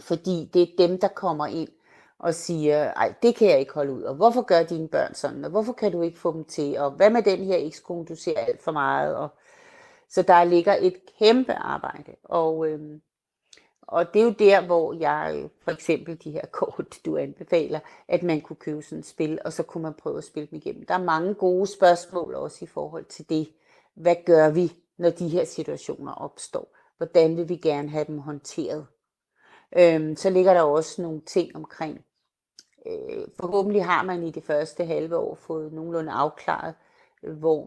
[0.00, 1.68] Fordi det er dem, der kommer ind
[2.18, 5.44] og siger, ej, det kan jeg ikke holde ud, og hvorfor gør dine børn sådan,
[5.44, 8.16] og hvorfor kan du ikke få dem til, og hvad med den her ekskone, du
[8.16, 9.28] ser alt for meget, og
[10.08, 13.00] så der ligger et kæmpe arbejde, og, øhm,
[13.82, 18.22] og det er jo der, hvor jeg for eksempel de her kort, du anbefaler, at
[18.22, 20.86] man kunne købe sådan et spil, og så kunne man prøve at spille dem igennem.
[20.86, 23.48] Der er mange gode spørgsmål også i forhold til det.
[23.94, 26.76] Hvad gør vi, når de her situationer opstår?
[26.96, 28.86] Hvordan vil vi gerne have dem håndteret?
[29.76, 32.04] Øhm, så ligger der også nogle ting omkring,
[32.86, 36.74] øh, forhåbentlig har man i det første halve år fået nogenlunde afklaret,
[37.22, 37.64] hvor,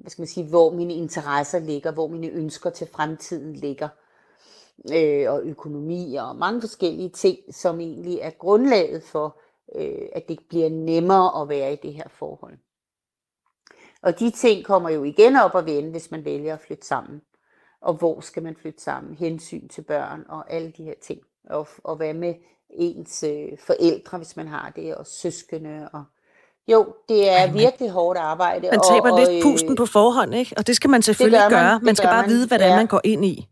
[0.00, 3.88] hvad skal man sige, hvor mine interesser ligger, hvor mine ønsker til fremtiden ligger,
[4.94, 9.40] øh, og økonomi og mange forskellige ting, som egentlig er grundlaget for,
[9.74, 12.58] øh, at det bliver nemmere at være i det her forhold.
[14.02, 17.22] Og de ting kommer jo igen op og vende, hvis man vælger at flytte sammen.
[17.80, 19.14] Og hvor skal man flytte sammen?
[19.14, 21.20] Hensyn til børn og alle de her ting.
[21.50, 22.34] Og, og hvad med
[22.70, 26.04] ens øh, forældre, hvis man har det, og søskende og
[26.68, 28.68] jo, det er Ej, virkelig hårdt arbejde.
[28.70, 30.54] Man taber og, lidt øh, pusten på forhånd, ikke?
[30.56, 31.80] Og det skal man selvfølgelig man, gøre.
[31.82, 32.30] Man skal bare man.
[32.30, 32.76] vide, hvad ja.
[32.76, 33.48] man går ind i.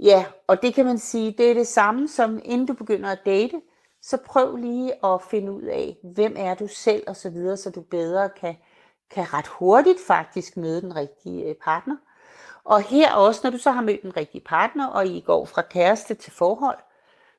[0.00, 3.18] Ja, og det kan man sige, det er det samme som inden du begynder at
[3.26, 3.60] date,
[4.02, 7.70] så prøv lige at finde ud af, hvem er du selv og så videre, så
[7.70, 8.56] du bedre kan,
[9.10, 11.96] kan ret hurtigt faktisk møde den rigtige øh, partner.
[12.66, 15.62] Og her også, når du så har mødt den rigtige partner, og I går fra
[15.62, 16.78] kæreste til forhold,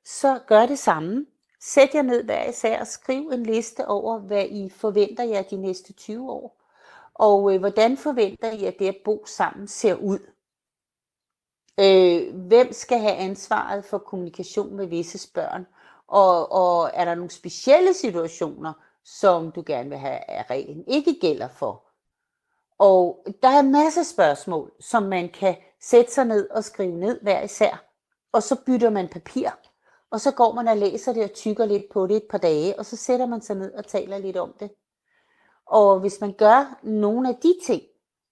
[0.05, 1.25] så gør det samme.
[1.59, 5.55] Sæt jer ned hver især og skriv en liste over, hvad I forventer jer de
[5.55, 6.61] næste 20 år.
[7.13, 10.19] Og øh, hvordan forventer I, at det at bo sammen ser ud?
[11.79, 15.67] Øh, hvem skal have ansvaret for kommunikation med visse børn?
[16.07, 18.73] Og, og er der nogle specielle situationer,
[19.03, 21.86] som du gerne vil have, at reglen ikke gælder for?
[22.79, 27.21] Og der er masser af spørgsmål, som man kan sætte sig ned og skrive ned
[27.21, 27.83] hver især.
[28.31, 29.49] Og så bytter man papir.
[30.11, 32.79] Og så går man og læser det og tykker lidt på det et par dage,
[32.79, 34.71] og så sætter man sig ned og taler lidt om det.
[35.65, 37.81] Og hvis man gør nogle af de ting,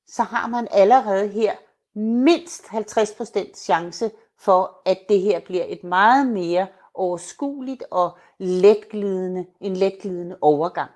[0.08, 1.56] så har man allerede her
[2.00, 9.76] mindst 50% chance for, at det her bliver et meget mere overskueligt og letglidende, en
[9.76, 10.92] letglidende overgang.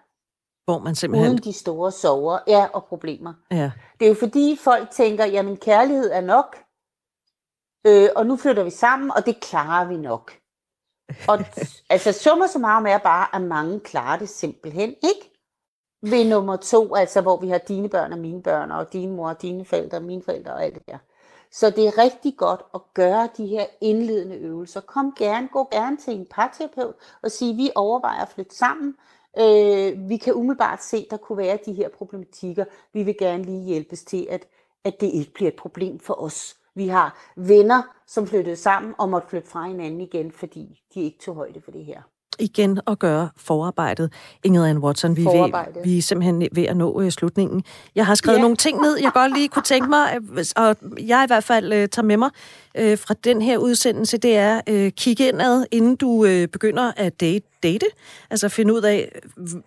[0.70, 1.32] Hvor man simpelthen...
[1.32, 3.34] Uden de store sover ja, og problemer.
[3.52, 3.72] Ja.
[4.00, 6.58] Det er jo fordi folk tænker, jamen kærlighed er nok,
[7.88, 10.32] øh, og nu flytter vi sammen, og det klarer vi nok.
[11.28, 11.40] Og
[11.90, 15.32] altså summer så meget er bare, at mange klarer det simpelthen ikke.
[16.02, 19.30] Ved nummer to, altså hvor vi har dine børn og mine børn, og dine mor
[19.30, 20.98] og dine forældre og mine forældre og alt det der.
[21.52, 24.82] Så det er rigtig godt at gøre de her indledende øvelser.
[24.82, 28.96] Kom gerne, gå gerne til en parterapeut og sige, vi overvejer at flytte sammen.
[29.38, 32.66] Øh, vi kan umiddelbart se, der kunne være de her problematikker.
[32.94, 34.48] Vi vil gerne lige hjælpes til, at,
[34.84, 36.58] at det ikke bliver et problem for os.
[36.76, 41.20] Vi har venner, som flyttede sammen og måtte flytte fra hinanden igen, fordi de ikke
[41.20, 42.02] tog højde for det her
[42.40, 44.14] igen at gøre forarbejdet.
[44.44, 47.64] Ingrid Ann Watson, vi, er ved, vi er simpelthen ved at nå uh, slutningen.
[47.96, 48.42] Jeg har skrevet ja.
[48.42, 51.66] nogle ting ned, jeg godt lige kunne tænke mig, øh, og jeg i hvert fald
[51.66, 52.30] uh, tager med mig
[52.80, 57.20] uh, fra den her udsendelse, det er uh, kigge indad, inden du uh, begynder at
[57.22, 57.86] date, date.
[58.30, 59.12] Altså finde ud af,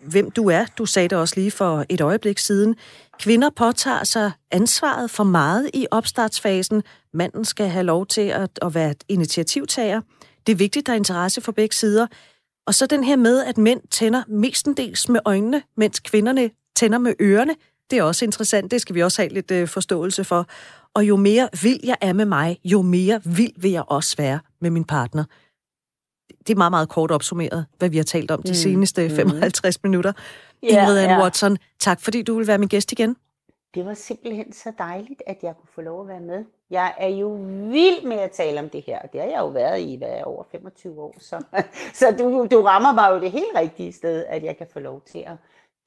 [0.01, 0.65] hvem du er.
[0.79, 2.77] Du sagde det også lige for et øjeblik siden.
[3.21, 6.83] Kvinder påtager sig ansvaret for meget i opstartsfasen.
[7.15, 10.01] Manden skal have lov til at, at være initiativtager.
[10.47, 12.07] Det er vigtigt, der er interesse for begge sider.
[12.67, 17.15] Og så den her med, at mænd tænder mestendels med øjnene, mens kvinderne tænder med
[17.21, 17.55] ørerne.
[17.91, 20.47] Det er også interessant, det skal vi også have lidt øh, forståelse for.
[20.95, 24.41] Og jo mere vild jeg er med mig, jo mere vild vil jeg også være
[24.61, 25.25] med min partner.
[26.47, 28.55] Det er meget, meget kort opsummeret, hvad vi har talt om de mm.
[28.55, 29.89] seneste 55 mm.
[29.89, 30.13] minutter.
[30.65, 31.23] Yeah, Ingrid Ann yeah.
[31.23, 33.17] Watson, tak fordi du vil være min gæst igen.
[33.75, 36.45] Det var simpelthen så dejligt, at jeg kunne få lov at være med.
[36.71, 37.29] Jeg er jo
[37.71, 40.23] vild med at tale om det her, og det har jeg jo været i hvad,
[40.25, 41.15] over 25 år.
[41.19, 41.45] Så,
[42.01, 45.03] så du, du rammer mig jo det helt rigtige sted, at jeg kan få lov
[45.13, 45.37] til at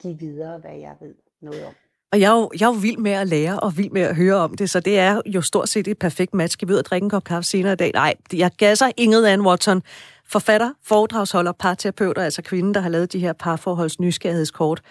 [0.01, 1.73] give videre, hvad jeg ved noget om.
[2.11, 4.15] Og jeg er, jo, jeg er jo vild med at lære og vild med at
[4.15, 6.53] høre om det, så det er jo stort set et perfekt match.
[6.53, 7.91] Skal vi ud og drikke en kop kaffe senere i dag?
[7.93, 9.83] Nej, jeg gasser Ingrid Ann Watson,
[10.25, 14.81] forfatter, foredragsholder, parterapeut, og altså kvinden, der har lavet de her parforholds nysgerrighedskort.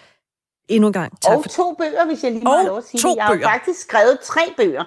[0.67, 1.21] Endnu en gang.
[1.21, 1.49] Tak og for...
[1.49, 3.15] to bøger, hvis jeg lige må lov at sige det.
[3.15, 4.83] Jeg har faktisk skrevet tre bøger.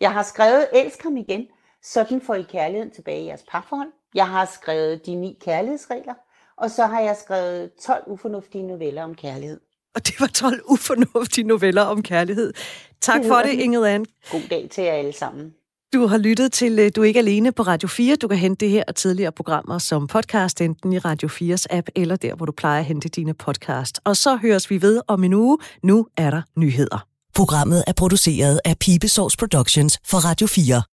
[0.00, 1.46] Jeg har skrevet Elsk ham igen.
[1.82, 3.88] Sådan får I kærligheden tilbage i jeres parforhold.
[4.14, 6.14] Jeg har skrevet De ni kærlighedsregler.
[6.56, 9.60] Og så har jeg skrevet 12 ufornuftige noveller om kærlighed.
[9.94, 12.52] Og det var 12 ufornuftige noveller om kærlighed.
[13.00, 14.06] Tak for det, Inge Ann.
[14.30, 15.54] God dag til jer alle sammen.
[15.94, 18.16] Du har lyttet til øh, Du er ikke alene på Radio 4.
[18.16, 21.88] Du kan hente det her og tidligere programmer som podcast, enten i Radio 4's app,
[21.94, 24.00] eller der, hvor du plejer at hente dine podcast.
[24.04, 25.58] Og så høres vi ved om en uge.
[25.82, 27.06] Nu er der nyheder.
[27.34, 30.82] Programmet er produceret af Pibesource Productions for Radio 4.